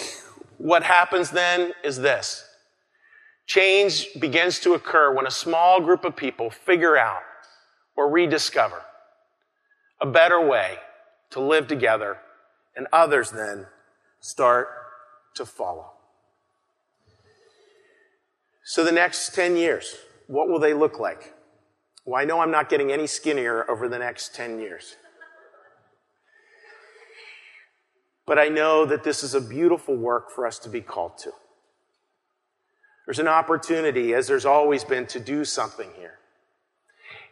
what 0.59 0.83
happens 0.83 1.31
then 1.31 1.73
is 1.83 1.99
this. 1.99 2.45
Change 3.47 4.07
begins 4.21 4.61
to 4.61 4.75
occur 4.75 5.13
when 5.13 5.27
a 5.27 5.31
small 5.31 5.81
group 5.81 6.05
of 6.05 6.15
people 6.15 6.51
figure 6.51 6.97
out 6.97 7.23
or 7.97 8.09
rediscover 8.09 8.83
a 10.01 10.07
better 10.07 10.41
way 10.41 10.79
to 11.31 11.41
live 11.41 11.69
together, 11.69 12.19
and 12.77 12.87
others 12.93 13.31
then 13.31 13.67
start 14.21 14.69
to 15.35 15.45
follow. 15.45 15.93
So, 18.65 18.85
the 18.85 18.93
next 18.93 19.35
10 19.35 19.57
years, 19.57 19.97
what 20.27 20.49
will 20.49 20.59
they 20.59 20.75
look 20.75 20.99
like? 20.99 21.35
Well, 22.05 22.21
I 22.21 22.25
know 22.25 22.41
I'm 22.41 22.51
not 22.51 22.69
getting 22.69 22.91
any 22.93 23.07
skinnier 23.07 23.69
over 23.71 23.89
the 23.89 23.99
next 23.99 24.35
10 24.35 24.61
years. 24.61 24.97
But 28.31 28.39
I 28.39 28.47
know 28.47 28.87
that 28.87 29.03
this 29.03 29.25
is 29.25 29.35
a 29.35 29.41
beautiful 29.41 29.97
work 29.97 30.31
for 30.31 30.47
us 30.47 30.61
to 30.61 30.69
be 30.69 30.81
called 30.81 31.19
to. 31.19 31.33
There's 33.05 33.19
an 33.19 33.27
opportunity, 33.27 34.15
as 34.15 34.29
there's 34.29 34.47
always 34.47 34.85
been, 34.85 35.09
to 35.09 35.19
do 35.19 35.45
something 35.45 35.91
here. 35.97 36.15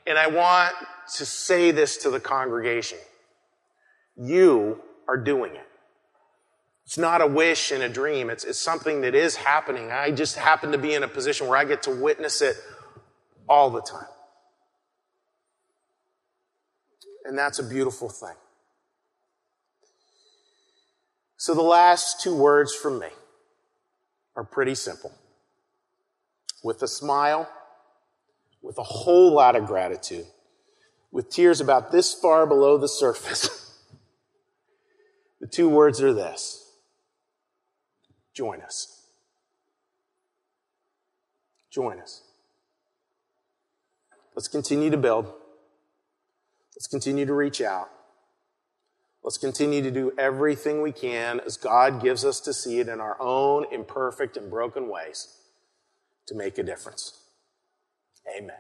And 0.08 0.18
I 0.18 0.26
want 0.26 0.74
to 1.14 1.24
say 1.24 1.70
this 1.70 1.98
to 1.98 2.10
the 2.10 2.18
congregation. 2.18 2.98
You 4.16 4.82
are 5.06 5.16
doing 5.16 5.54
it. 5.54 5.68
It's 6.84 6.98
not 6.98 7.20
a 7.20 7.28
wish 7.28 7.70
and 7.70 7.84
a 7.84 7.88
dream. 7.88 8.28
It's, 8.28 8.42
it's 8.42 8.58
something 8.58 9.02
that 9.02 9.14
is 9.14 9.36
happening. 9.36 9.92
I 9.92 10.10
just 10.10 10.34
happen 10.34 10.72
to 10.72 10.78
be 10.78 10.94
in 10.94 11.04
a 11.04 11.08
position 11.08 11.46
where 11.46 11.58
I 11.58 11.64
get 11.64 11.84
to 11.84 11.92
witness 11.92 12.42
it 12.42 12.56
all 13.48 13.70
the 13.70 13.82
time. 13.82 14.08
And 17.24 17.38
that's 17.38 17.60
a 17.60 17.64
beautiful 17.64 18.08
thing. 18.08 18.34
So 21.38 21.54
the 21.54 21.62
last 21.62 22.20
two 22.20 22.34
words 22.34 22.74
from 22.74 22.98
me 22.98 23.06
are 24.34 24.42
pretty 24.42 24.74
simple. 24.74 25.12
With 26.64 26.82
a 26.82 26.88
smile, 26.88 27.48
with 28.60 28.76
a 28.76 28.82
whole 28.82 29.32
lot 29.32 29.54
of 29.54 29.66
gratitude, 29.66 30.26
with 31.12 31.30
tears 31.30 31.60
about 31.60 31.92
this 31.92 32.12
far 32.12 32.44
below 32.44 32.76
the 32.76 32.88
surface, 32.88 33.78
the 35.40 35.46
two 35.46 35.68
words 35.68 36.02
are 36.02 36.12
this 36.12 36.64
join 38.34 38.60
us. 38.60 39.06
Join 41.70 42.00
us. 42.00 42.22
Let's 44.34 44.48
continue 44.48 44.90
to 44.90 44.96
build. 44.96 45.32
Let's 46.74 46.88
continue 46.88 47.26
to 47.26 47.34
reach 47.34 47.60
out. 47.60 47.90
Let's 49.28 49.36
continue 49.36 49.82
to 49.82 49.90
do 49.90 50.10
everything 50.16 50.80
we 50.80 50.90
can 50.90 51.40
as 51.40 51.58
God 51.58 52.00
gives 52.00 52.24
us 52.24 52.40
to 52.40 52.54
see 52.54 52.80
it 52.80 52.88
in 52.88 52.98
our 52.98 53.20
own 53.20 53.66
imperfect 53.70 54.38
and 54.38 54.48
broken 54.48 54.88
ways 54.88 55.28
to 56.28 56.34
make 56.34 56.56
a 56.56 56.62
difference. 56.62 57.12
Amen. 58.34 58.56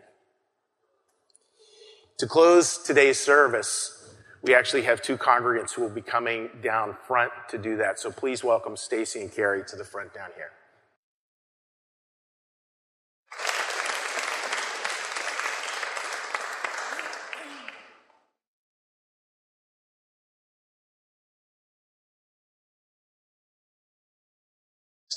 To 2.18 2.26
close 2.26 2.76
today's 2.76 3.18
service, 3.18 4.14
we 4.42 4.54
actually 4.54 4.82
have 4.82 5.00
two 5.00 5.16
congregants 5.16 5.72
who 5.72 5.80
will 5.80 5.88
be 5.88 6.02
coming 6.02 6.50
down 6.62 6.98
front 7.06 7.32
to 7.48 7.56
do 7.56 7.78
that. 7.78 7.98
So 7.98 8.10
please 8.10 8.44
welcome 8.44 8.76
Stacy 8.76 9.22
and 9.22 9.32
Carrie 9.32 9.64
to 9.68 9.76
the 9.76 9.86
front 9.86 10.12
down 10.12 10.28
here. 10.36 10.50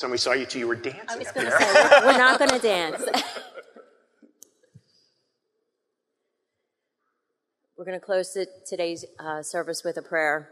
Time 0.02 0.12
we 0.12 0.18
saw 0.18 0.34
you 0.34 0.46
two, 0.46 0.60
you 0.60 0.68
were 0.68 0.76
dancing. 0.76 1.02
I 1.08 1.18
was 1.18 1.32
going 1.32 1.46
to 1.46 1.52
say, 1.52 1.74
we're, 2.06 2.18
not 2.18 2.40
going 2.40 2.50
to 2.52 2.60
dance. 2.60 3.02
we're 7.78 7.86
going 7.86 8.00
to 8.00 8.06
close 8.06 8.36
today's 8.68 9.06
uh, 9.20 9.44
service 9.44 9.84
with 9.84 9.98
a 9.98 10.02
prayer. 10.02 10.50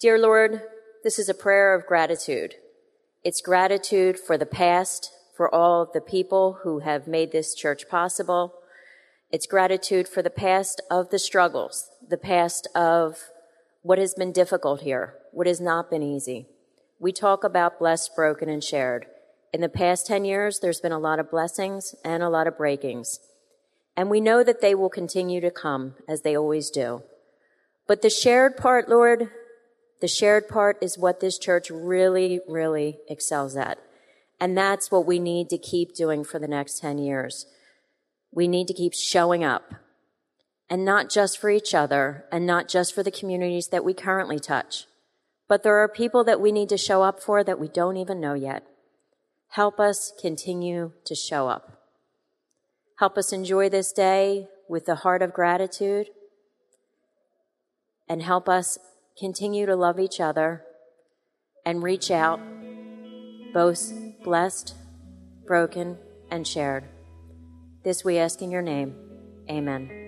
Dear 0.00 0.18
Lord, 0.18 0.62
this 1.04 1.18
is 1.18 1.28
a 1.28 1.34
prayer 1.34 1.74
of 1.74 1.86
gratitude. 1.86 2.54
It's 3.22 3.42
gratitude 3.42 4.18
for 4.18 4.38
the 4.38 4.46
past, 4.46 5.12
for 5.36 5.54
all 5.54 5.82
of 5.82 5.92
the 5.92 6.00
people 6.00 6.60
who 6.62 6.78
have 6.78 7.06
made 7.06 7.30
this 7.30 7.54
church 7.54 7.90
possible. 7.90 8.54
It's 9.30 9.46
gratitude 9.46 10.08
for 10.08 10.22
the 10.22 10.30
past 10.30 10.80
of 10.90 11.10
the 11.10 11.18
struggles, 11.18 11.90
the 12.08 12.16
past 12.16 12.66
of 12.74 13.24
what 13.82 13.98
has 13.98 14.14
been 14.14 14.32
difficult 14.32 14.80
here, 14.80 15.14
what 15.32 15.46
has 15.46 15.60
not 15.60 15.90
been 15.90 16.02
easy 16.02 16.46
we 17.00 17.12
talk 17.12 17.44
about 17.44 17.78
blessed, 17.78 18.14
broken, 18.16 18.48
and 18.48 18.62
shared. 18.62 19.06
In 19.52 19.60
the 19.60 19.68
past 19.68 20.06
10 20.06 20.24
years, 20.24 20.58
there's 20.58 20.80
been 20.80 20.92
a 20.92 20.98
lot 20.98 21.18
of 21.18 21.30
blessings 21.30 21.94
and 22.04 22.22
a 22.22 22.28
lot 22.28 22.46
of 22.46 22.58
breakings. 22.58 23.20
And 23.96 24.10
we 24.10 24.20
know 24.20 24.44
that 24.44 24.60
they 24.60 24.74
will 24.74 24.90
continue 24.90 25.40
to 25.40 25.50
come 25.50 25.94
as 26.08 26.22
they 26.22 26.36
always 26.36 26.70
do. 26.70 27.02
But 27.86 28.02
the 28.02 28.10
shared 28.10 28.56
part, 28.56 28.88
Lord, 28.88 29.30
the 30.00 30.08
shared 30.08 30.48
part 30.48 30.78
is 30.82 30.98
what 30.98 31.20
this 31.20 31.38
church 31.38 31.70
really, 31.70 32.40
really 32.46 32.98
excels 33.08 33.56
at. 33.56 33.78
And 34.40 34.56
that's 34.56 34.90
what 34.90 35.06
we 35.06 35.18
need 35.18 35.50
to 35.50 35.58
keep 35.58 35.94
doing 35.94 36.24
for 36.24 36.38
the 36.38 36.46
next 36.46 36.80
10 36.80 36.98
years. 36.98 37.46
We 38.30 38.46
need 38.46 38.68
to 38.68 38.74
keep 38.74 38.94
showing 38.94 39.42
up. 39.42 39.74
And 40.70 40.84
not 40.84 41.10
just 41.10 41.38
for 41.38 41.48
each 41.48 41.74
other 41.74 42.26
and 42.30 42.46
not 42.46 42.68
just 42.68 42.94
for 42.94 43.02
the 43.02 43.10
communities 43.10 43.68
that 43.68 43.84
we 43.84 43.94
currently 43.94 44.38
touch, 44.38 44.86
but 45.48 45.62
there 45.62 45.78
are 45.78 45.88
people 45.88 46.22
that 46.24 46.40
we 46.40 46.52
need 46.52 46.68
to 46.68 46.76
show 46.76 47.02
up 47.02 47.20
for 47.20 47.42
that 47.42 47.58
we 47.58 47.68
don't 47.68 47.96
even 47.96 48.20
know 48.20 48.34
yet. 48.34 48.64
Help 49.48 49.80
us 49.80 50.12
continue 50.20 50.92
to 51.04 51.14
show 51.14 51.48
up. 51.48 51.82
Help 52.98 53.16
us 53.16 53.32
enjoy 53.32 53.68
this 53.68 53.92
day 53.92 54.48
with 54.68 54.84
the 54.84 54.96
heart 54.96 55.22
of 55.22 55.32
gratitude. 55.32 56.08
And 58.08 58.22
help 58.22 58.48
us 58.48 58.78
continue 59.18 59.66
to 59.66 59.76
love 59.76 59.98
each 59.98 60.20
other, 60.20 60.62
and 61.66 61.82
reach 61.82 62.10
out, 62.10 62.40
both 63.52 63.92
blessed, 64.22 64.74
broken, 65.46 65.98
and 66.30 66.46
shared. 66.46 66.84
This 67.82 68.04
we 68.04 68.18
ask 68.18 68.40
in 68.40 68.50
your 68.50 68.62
name. 68.62 68.94
Amen. 69.50 70.07